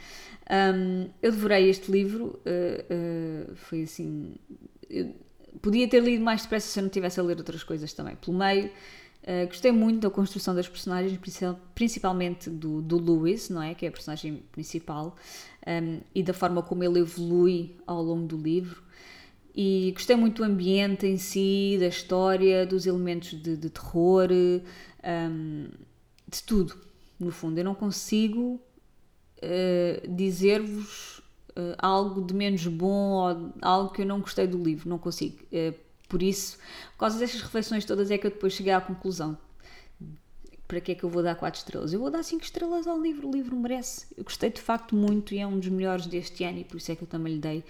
Um, 0.51 1.11
eu 1.21 1.31
devorei 1.31 1.69
este 1.69 1.93
livro, 1.93 2.41
uh, 2.47 3.51
uh, 3.51 3.57
foi 3.57 3.83
assim. 3.83 4.35
podia 5.61 5.87
ter 5.87 6.03
lido 6.03 6.25
mais 6.25 6.43
depressa 6.43 6.69
se 6.69 6.79
eu 6.79 6.83
não 6.83 6.91
tivesse 6.91 7.21
a 7.21 7.23
ler 7.23 7.37
outras 7.37 7.63
coisas 7.63 7.93
também. 7.93 8.17
Pelo 8.17 8.39
meio, 8.39 8.67
uh, 8.67 9.47
gostei 9.47 9.71
muito 9.71 10.01
da 10.01 10.11
construção 10.11 10.55
das 10.55 10.67
personagens, 10.67 11.19
principalmente 11.75 12.49
do, 12.49 12.81
do 12.81 12.97
Lewis, 12.99 13.51
não 13.51 13.63
é? 13.63 13.75
Que 13.75 13.85
é 13.85 13.91
a 13.91 13.93
personagem 13.93 14.43
principal, 14.51 15.15
um, 15.67 16.01
e 16.15 16.23
da 16.23 16.33
forma 16.33 16.63
como 16.63 16.83
ele 16.83 17.01
evolui 17.01 17.77
ao 17.87 18.03
longo 18.03 18.27
do 18.27 18.39
livro. 18.39 18.83
E 19.55 19.91
gostei 19.93 20.17
muito 20.17 20.37
do 20.37 20.45
ambiente 20.45 21.07
em 21.07 21.19
si, 21.19 21.77
da 21.79 21.89
história, 21.89 22.65
dos 22.65 22.87
elementos 22.87 23.31
de, 23.31 23.57
de 23.57 23.69
terror, 23.69 24.29
um, 24.31 25.67
de 26.29 26.43
tudo, 26.43 26.77
no 27.19 27.31
fundo. 27.31 27.59
Eu 27.59 27.65
não 27.65 27.75
consigo 27.75 28.61
uh, 29.39 30.15
dizer-vos 30.15 31.19
uh, 31.51 31.75
algo 31.79 32.23
de 32.23 32.35
menos 32.35 32.67
bom 32.67 33.13
ou 33.13 33.53
algo 33.63 33.93
que 33.93 34.03
eu 34.03 34.07
não 34.07 34.21
gostei 34.21 34.47
do 34.47 34.63
livro, 34.63 34.89
não 34.89 34.99
consigo. 34.99 35.39
Uh, 35.45 35.75
por 36.09 36.23
isso, 36.23 36.57
por 36.93 37.01
causa 37.01 37.19
destas 37.19 37.43
reflexões 37.43 37.85
todas, 37.85 38.11
é 38.11 38.19
que 38.19 38.27
eu 38.27 38.31
depois 38.31 38.53
cheguei 38.53 38.73
à 38.73 38.81
conclusão. 38.81 39.37
Para 40.67 40.81
que 40.81 40.93
é 40.93 40.95
que 40.95 41.03
eu 41.03 41.09
vou 41.09 41.23
dar 41.23 41.35
4 41.35 41.59
estrelas? 41.59 41.93
Eu 41.93 42.01
vou 42.01 42.11
dar 42.11 42.23
5 42.23 42.45
estrelas 42.45 42.87
ao 42.87 43.01
livro, 43.01 43.29
o 43.29 43.33
livro 43.33 43.57
merece. 43.57 44.07
Eu 44.17 44.25
gostei 44.25 44.51
de 44.51 44.61
facto 44.61 44.95
muito 44.95 45.35
e 45.35 45.39
é 45.39 45.47
um 45.47 45.59
dos 45.59 45.69
melhores 45.69 46.07
deste 46.07 46.45
ano 46.45 46.59
e 46.59 46.65
por 46.65 46.77
isso 46.77 46.93
é 46.93 46.97
que 46.97 47.05
eu 47.05 47.09
também 47.09 47.35
lhe 47.35 47.41
dei 47.41 47.65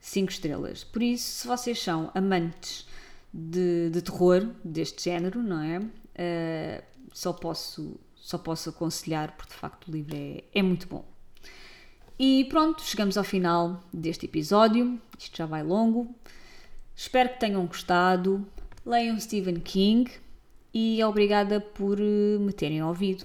5 0.00 0.30
estrelas. 0.30 0.82
Por 0.82 1.02
isso, 1.02 1.40
se 1.40 1.46
vocês 1.46 1.78
são 1.78 2.10
amantes 2.14 2.86
de, 3.32 3.90
de 3.90 4.02
terror 4.02 4.46
deste 4.64 5.04
género, 5.04 5.42
não 5.42 5.60
é? 5.60 5.78
Uh, 5.78 6.82
só 7.12 7.32
posso 7.32 7.98
só 8.14 8.38
posso 8.38 8.70
aconselhar, 8.70 9.36
porque 9.36 9.52
de 9.52 9.58
facto 9.58 9.88
o 9.88 9.90
livro 9.90 10.14
é, 10.14 10.44
é 10.54 10.62
muito 10.62 10.86
bom. 10.86 11.04
E 12.18 12.44
pronto, 12.44 12.82
chegamos 12.82 13.18
ao 13.18 13.24
final 13.24 13.82
deste 13.92 14.26
episódio. 14.26 15.00
Isto 15.18 15.38
já 15.38 15.44
vai 15.44 15.62
longo. 15.64 16.14
Espero 16.94 17.30
que 17.30 17.40
tenham 17.40 17.66
gostado. 17.66 18.46
Leiam 18.86 19.18
Stephen 19.18 19.58
King 19.60 20.08
e 20.72 21.02
obrigada 21.02 21.60
por 21.60 21.98
eh, 22.00 22.38
me 22.38 22.52
terem 22.52 22.82
ouvido. 22.82 23.24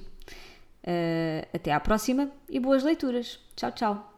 Uh, 0.83 1.45
até 1.53 1.73
à 1.73 1.79
próxima 1.79 2.31
e 2.49 2.59
boas 2.59 2.83
leituras. 2.83 3.39
Tchau, 3.55 3.71
tchau. 3.73 4.16